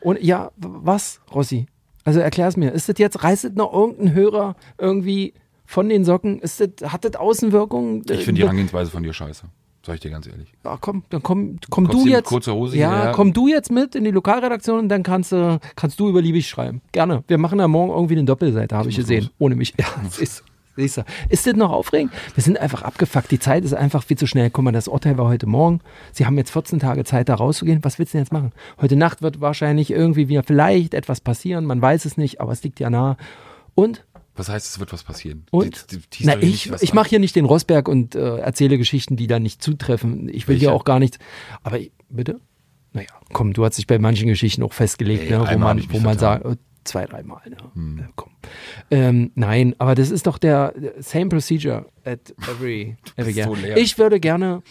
Ohne, 0.00 0.20
ja, 0.22 0.50
was, 0.56 1.20
Rossi? 1.34 1.66
Also 2.06 2.20
erklär's 2.20 2.56
mir. 2.56 2.70
Ist 2.70 2.88
das 2.88 2.98
jetzt, 2.98 3.22
reißt 3.24 3.44
das 3.44 3.52
noch 3.54 3.72
irgendein 3.72 4.14
Hörer 4.14 4.54
irgendwie 4.78 5.34
von 5.66 5.88
den 5.88 6.04
Socken? 6.04 6.38
Ist 6.38 6.60
das, 6.60 6.92
hat 6.92 7.04
das 7.04 7.16
Außenwirkungen? 7.16 8.04
Ich 8.08 8.24
finde 8.24 8.34
die 8.34 8.42
Herangehensweise 8.42 8.92
von 8.92 9.02
dir 9.02 9.12
scheiße. 9.12 9.42
Sag 9.84 9.94
ich 9.96 10.00
dir 10.00 10.10
ganz 10.10 10.26
ehrlich. 10.26 10.52
Ja, 10.64 10.78
komm, 10.80 11.02
dann 11.10 11.22
komm, 11.22 11.58
komm 11.68 11.88
du 11.88 12.06
jetzt. 12.06 12.26
kurzer 12.26 12.54
Hose 12.54 12.76
ja, 12.76 12.90
hierher? 12.92 13.12
komm 13.12 13.32
du 13.32 13.48
jetzt 13.48 13.70
mit 13.70 13.94
in 13.96 14.04
die 14.04 14.10
Lokalredaktion 14.12 14.78
und 14.80 14.88
dann 14.88 15.02
kannst 15.02 15.32
du, 15.32 15.58
kannst 15.74 15.98
du 15.98 16.08
über 16.08 16.22
Liebig 16.22 16.48
schreiben. 16.48 16.80
Gerne. 16.92 17.24
Wir 17.26 17.38
machen 17.38 17.58
da 17.58 17.66
morgen 17.68 17.90
irgendwie 17.90 18.14
eine 18.14 18.24
Doppelseite, 18.24 18.76
habe 18.76 18.88
ich 18.88 18.96
gesehen. 18.96 19.24
los. 19.24 19.32
Ohne 19.38 19.56
mich. 19.56 19.74
Ja, 19.78 19.86
siehst 20.10 20.40
du. 20.40 20.55
Siehst 20.76 20.98
du. 20.98 21.04
Ist 21.30 21.46
das 21.46 21.54
noch 21.54 21.70
aufregend? 21.72 22.12
Wir 22.34 22.42
sind 22.42 22.58
einfach 22.58 22.82
abgefuckt. 22.82 23.30
Die 23.30 23.38
Zeit 23.38 23.64
ist 23.64 23.72
einfach 23.74 24.02
viel 24.04 24.18
zu 24.18 24.26
schnell. 24.26 24.50
Guck 24.50 24.64
mal, 24.64 24.72
das 24.72 24.88
Urteil 24.88 25.16
war 25.18 25.26
heute 25.26 25.46
Morgen. 25.46 25.80
Sie 26.12 26.26
haben 26.26 26.36
jetzt 26.36 26.50
14 26.50 26.78
Tage 26.78 27.04
Zeit, 27.04 27.28
da 27.28 27.34
rauszugehen. 27.34 27.82
Was 27.82 27.98
willst 27.98 28.12
du 28.12 28.18
denn 28.18 28.24
jetzt 28.24 28.32
machen? 28.32 28.52
Heute 28.80 28.96
Nacht 28.96 29.22
wird 29.22 29.40
wahrscheinlich 29.40 29.90
irgendwie 29.90 30.28
wieder 30.28 30.42
vielleicht 30.42 30.92
etwas 30.94 31.20
passieren. 31.20 31.64
Man 31.64 31.80
weiß 31.80 32.04
es 32.04 32.16
nicht, 32.18 32.40
aber 32.40 32.52
es 32.52 32.62
liegt 32.62 32.78
ja 32.80 32.90
nah. 32.90 33.16
Und 33.74 34.04
Was 34.34 34.48
heißt, 34.50 34.66
es 34.66 34.78
wird 34.78 34.92
was 34.92 35.02
passieren? 35.02 35.46
und? 35.50 35.90
Die- 35.92 35.96
die- 35.96 36.02
die 36.12 36.26
Na, 36.26 36.36
ich, 36.42 36.70
ich 36.82 36.92
mache 36.92 37.08
hier 37.08 37.18
nicht 37.20 37.36
den 37.36 37.46
Rosberg 37.46 37.88
und 37.88 38.14
äh, 38.14 38.36
erzähle 38.38 38.76
Geschichten, 38.76 39.16
die 39.16 39.26
da 39.26 39.38
nicht 39.38 39.62
zutreffen. 39.62 40.28
Ich 40.28 40.46
will 40.46 40.54
Welche? 40.56 40.66
hier 40.66 40.72
auch 40.74 40.84
gar 40.84 40.98
nichts. 40.98 41.18
Aber 41.62 41.78
ich- 41.80 41.92
bitte? 42.10 42.40
Naja, 42.92 43.08
komm, 43.32 43.52
du 43.54 43.64
hast 43.64 43.76
dich 43.78 43.86
bei 43.86 43.98
manchen 43.98 44.28
Geschichten 44.28 44.62
auch 44.62 44.72
festgelegt, 44.72 45.24
Ey, 45.24 45.30
ne, 45.38 45.40
wo 45.50 45.58
man, 45.58 45.82
wo 45.90 45.98
man 46.00 46.18
sagt, 46.18 46.44
äh, 46.46 46.56
zwei, 46.86 47.06
dreimal. 47.06 47.42
Ne? 47.48 47.56
Äh, 48.02 48.08
komm. 48.16 48.32
Ähm, 48.90 49.30
nein, 49.34 49.74
aber 49.78 49.94
das 49.94 50.10
ist 50.10 50.26
doch 50.26 50.38
der 50.38 50.72
der 50.72 51.02
same 51.02 51.28
procedure 51.28 51.86
at 52.04 52.34
every, 52.48 52.96
every 53.16 53.32
so. 53.32 53.56
Ich 53.76 53.98
würde 53.98 54.20
gerne, 54.20 54.62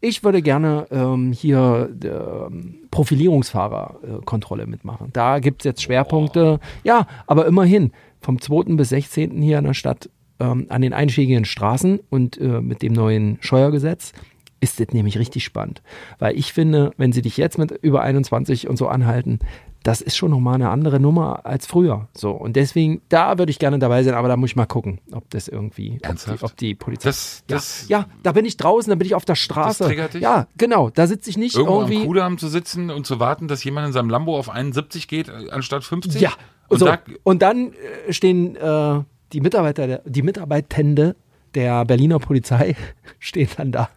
ich 0.00 0.22
würde 0.24 0.42
gerne 0.42 0.86
ähm, 0.90 1.32
hier 1.32 1.90
ähm, 2.04 2.88
Profilierungsfahrerkontrolle 2.90 4.66
mitmachen. 4.66 5.10
Da 5.12 5.38
gibt 5.38 5.62
es 5.62 5.64
jetzt 5.64 5.82
Schwerpunkte. 5.82 6.60
Ja, 6.84 7.06
aber 7.26 7.46
immerhin 7.46 7.92
vom 8.20 8.40
2. 8.40 8.74
bis 8.76 8.90
16. 8.90 9.40
hier 9.42 9.58
in 9.58 9.64
der 9.64 9.74
Stadt 9.74 10.10
ähm, 10.40 10.66
an 10.68 10.82
den 10.82 10.92
einschlägigen 10.92 11.44
Straßen 11.44 12.00
und 12.10 12.38
äh, 12.38 12.60
mit 12.60 12.82
dem 12.82 12.92
neuen 12.92 13.38
Steuergesetz 13.40 14.12
ist 14.60 14.78
das 14.78 14.88
nämlich 14.88 15.18
richtig 15.18 15.44
spannend. 15.44 15.82
Weil 16.18 16.36
ich 16.36 16.52
finde, 16.52 16.92
wenn 16.96 17.12
sie 17.12 17.22
dich 17.22 17.36
jetzt 17.36 17.58
mit 17.58 17.72
über 17.82 18.02
21 18.02 18.68
und 18.68 18.76
so 18.76 18.88
anhalten, 18.88 19.38
das 19.82 20.00
ist 20.00 20.16
schon 20.16 20.30
nochmal 20.30 20.56
eine 20.56 20.68
andere 20.68 21.00
Nummer 21.00 21.46
als 21.46 21.66
früher. 21.66 22.08
So, 22.14 22.32
und 22.32 22.56
deswegen, 22.56 23.00
da 23.08 23.38
würde 23.38 23.50
ich 23.50 23.58
gerne 23.58 23.78
dabei 23.78 24.02
sein, 24.02 24.14
aber 24.14 24.28
da 24.28 24.36
muss 24.36 24.50
ich 24.50 24.56
mal 24.56 24.66
gucken, 24.66 25.00
ob 25.12 25.28
das 25.30 25.48
irgendwie, 25.48 25.98
ob 26.06 26.16
die, 26.16 26.44
ob 26.44 26.56
die 26.56 26.74
Polizei. 26.74 27.08
Das, 27.08 27.42
das 27.46 27.88
ja, 27.88 28.00
ja, 28.00 28.06
da 28.22 28.32
bin 28.32 28.44
ich 28.44 28.56
draußen, 28.56 28.90
da 28.90 28.96
bin 28.96 29.06
ich 29.06 29.14
auf 29.14 29.24
der 29.24 29.36
Straße. 29.36 29.84
triggert 29.84 30.14
dich? 30.14 30.22
Ja, 30.22 30.46
genau, 30.56 30.90
da 30.90 31.06
sitze 31.06 31.30
ich 31.30 31.38
nicht 31.38 31.56
irgendwo 31.56 31.80
irgendwie. 31.80 32.02
am 32.02 32.06
Kudamm 32.06 32.38
zu 32.38 32.48
sitzen 32.48 32.90
und 32.90 33.06
zu 33.06 33.20
warten, 33.20 33.48
dass 33.48 33.64
jemand 33.64 33.86
in 33.86 33.92
seinem 33.92 34.10
Lambo 34.10 34.38
auf 34.38 34.50
71 34.50 35.08
geht, 35.08 35.28
äh, 35.28 35.50
anstatt 35.50 35.82
50? 35.84 36.20
Ja, 36.20 36.32
Und 36.68 36.80
so. 36.80 36.86
da, 36.86 36.98
und 37.22 37.40
dann 37.40 37.72
äh, 38.06 38.12
stehen 38.12 38.56
äh, 38.56 39.02
die 39.32 39.40
Mitarbeiter, 39.40 39.98
die 40.04 40.22
Mitarbeitende 40.22 41.16
der 41.54 41.84
Berliner 41.84 42.18
Polizei 42.18 42.76
stehen 43.18 43.48
dann 43.56 43.72
da 43.72 43.88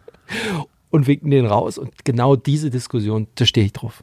und 0.90 1.06
winken 1.06 1.30
den 1.30 1.44
raus. 1.46 1.76
Und 1.76 2.04
genau 2.04 2.36
diese 2.36 2.70
Diskussion, 2.70 3.26
da 3.34 3.44
stehe 3.46 3.66
ich 3.66 3.72
drauf. 3.72 4.02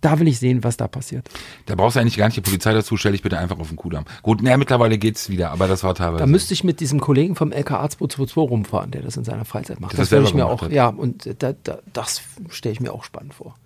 Da 0.00 0.18
will 0.18 0.28
ich 0.28 0.38
sehen, 0.38 0.64
was 0.64 0.76
da 0.76 0.88
passiert. 0.88 1.28
da 1.66 1.74
brauchst 1.74 1.96
du 1.96 2.00
eigentlich 2.00 2.16
gar 2.16 2.26
nicht 2.26 2.36
die 2.36 2.40
Polizei 2.40 2.72
dazu, 2.72 2.96
stell 2.96 3.12
dich 3.12 3.22
bitte 3.22 3.38
einfach 3.38 3.58
auf 3.58 3.68
den 3.68 3.76
Kudamm. 3.76 4.04
Gut, 4.22 4.42
naja, 4.42 4.56
mittlerweile 4.56 4.96
geht's 4.96 5.28
wieder, 5.28 5.50
aber 5.50 5.68
das 5.68 5.84
war 5.84 5.94
teilweise. 5.94 6.20
Da 6.20 6.26
müsste 6.26 6.54
ich 6.54 6.64
mit 6.64 6.80
diesem 6.80 7.00
Kollegen 7.00 7.36
vom 7.36 7.52
LKA 7.52 7.88
222 7.88 8.36
rumfahren, 8.36 8.90
der 8.90 9.02
das 9.02 9.16
in 9.16 9.24
seiner 9.24 9.44
Freizeit 9.44 9.80
macht. 9.80 9.92
Das 9.92 10.00
das 10.00 10.10
würde 10.12 10.26
ich 10.26 10.34
mir 10.34 10.46
auch, 10.46 10.62
hat. 10.62 10.72
ja, 10.72 10.88
und 10.88 11.28
da, 11.42 11.52
da, 11.52 11.80
das 11.92 12.22
stelle 12.48 12.72
ich 12.72 12.80
mir 12.80 12.92
auch 12.92 13.04
spannend 13.04 13.34
vor. 13.34 13.56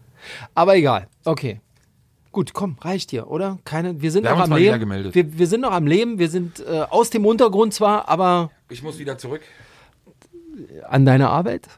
Aber 0.54 0.76
egal, 0.76 1.06
okay. 1.24 1.60
Gut, 2.32 2.52
komm, 2.52 2.76
reicht 2.80 3.10
hier, 3.10 3.30
oder? 3.30 3.58
Keine, 3.64 4.02
wir 4.02 4.10
sind 4.10 4.24
Wir 4.24 4.32
noch 4.32 4.40
am 4.40 4.56
Leben. 4.56 5.14
Wir, 5.14 5.38
wir 5.38 5.46
sind 5.46 5.60
noch 5.60 5.70
am 5.70 5.86
Leben, 5.86 6.18
wir 6.18 6.28
sind 6.28 6.58
äh, 6.66 6.80
aus 6.90 7.10
dem 7.10 7.26
Untergrund 7.26 7.72
zwar, 7.72 8.08
aber 8.08 8.50
ich 8.68 8.82
muss 8.82 8.98
wieder 8.98 9.18
zurück. 9.18 9.42
an 10.88 11.04
deiner 11.04 11.30
Arbeit, 11.30 11.68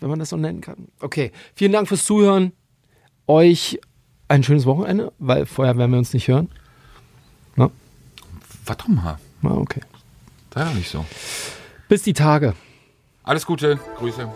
wenn 0.00 0.10
man 0.10 0.18
das 0.18 0.28
so 0.28 0.36
nennen 0.36 0.60
kann. 0.60 0.88
Okay, 1.00 1.32
vielen 1.54 1.72
Dank 1.72 1.88
fürs 1.88 2.04
Zuhören. 2.04 2.52
Euch 3.30 3.78
ein 4.26 4.42
schönes 4.42 4.66
Wochenende, 4.66 5.12
weil 5.20 5.46
vorher 5.46 5.76
werden 5.78 5.92
wir 5.92 5.98
uns 5.98 6.12
nicht 6.12 6.26
hören. 6.26 6.50
Na, 7.54 7.70
Warte 8.66 8.90
mal, 8.90 9.18
na 9.40 9.52
okay. 9.52 9.82
sei 10.52 10.64
doch 10.64 10.74
nicht 10.74 10.90
so. 10.90 11.04
Bis 11.88 12.02
die 12.02 12.12
Tage. 12.12 12.54
Alles 13.22 13.46
Gute, 13.46 13.78
Grüße. 13.98 14.28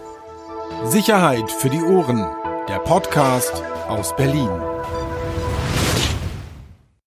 Sicherheit 0.85 1.51
für 1.51 1.71
die 1.71 1.83
Ohren. 1.83 2.25
Der 2.69 2.79
Podcast 2.79 3.65
aus 3.89 4.15
Berlin. 4.15 4.74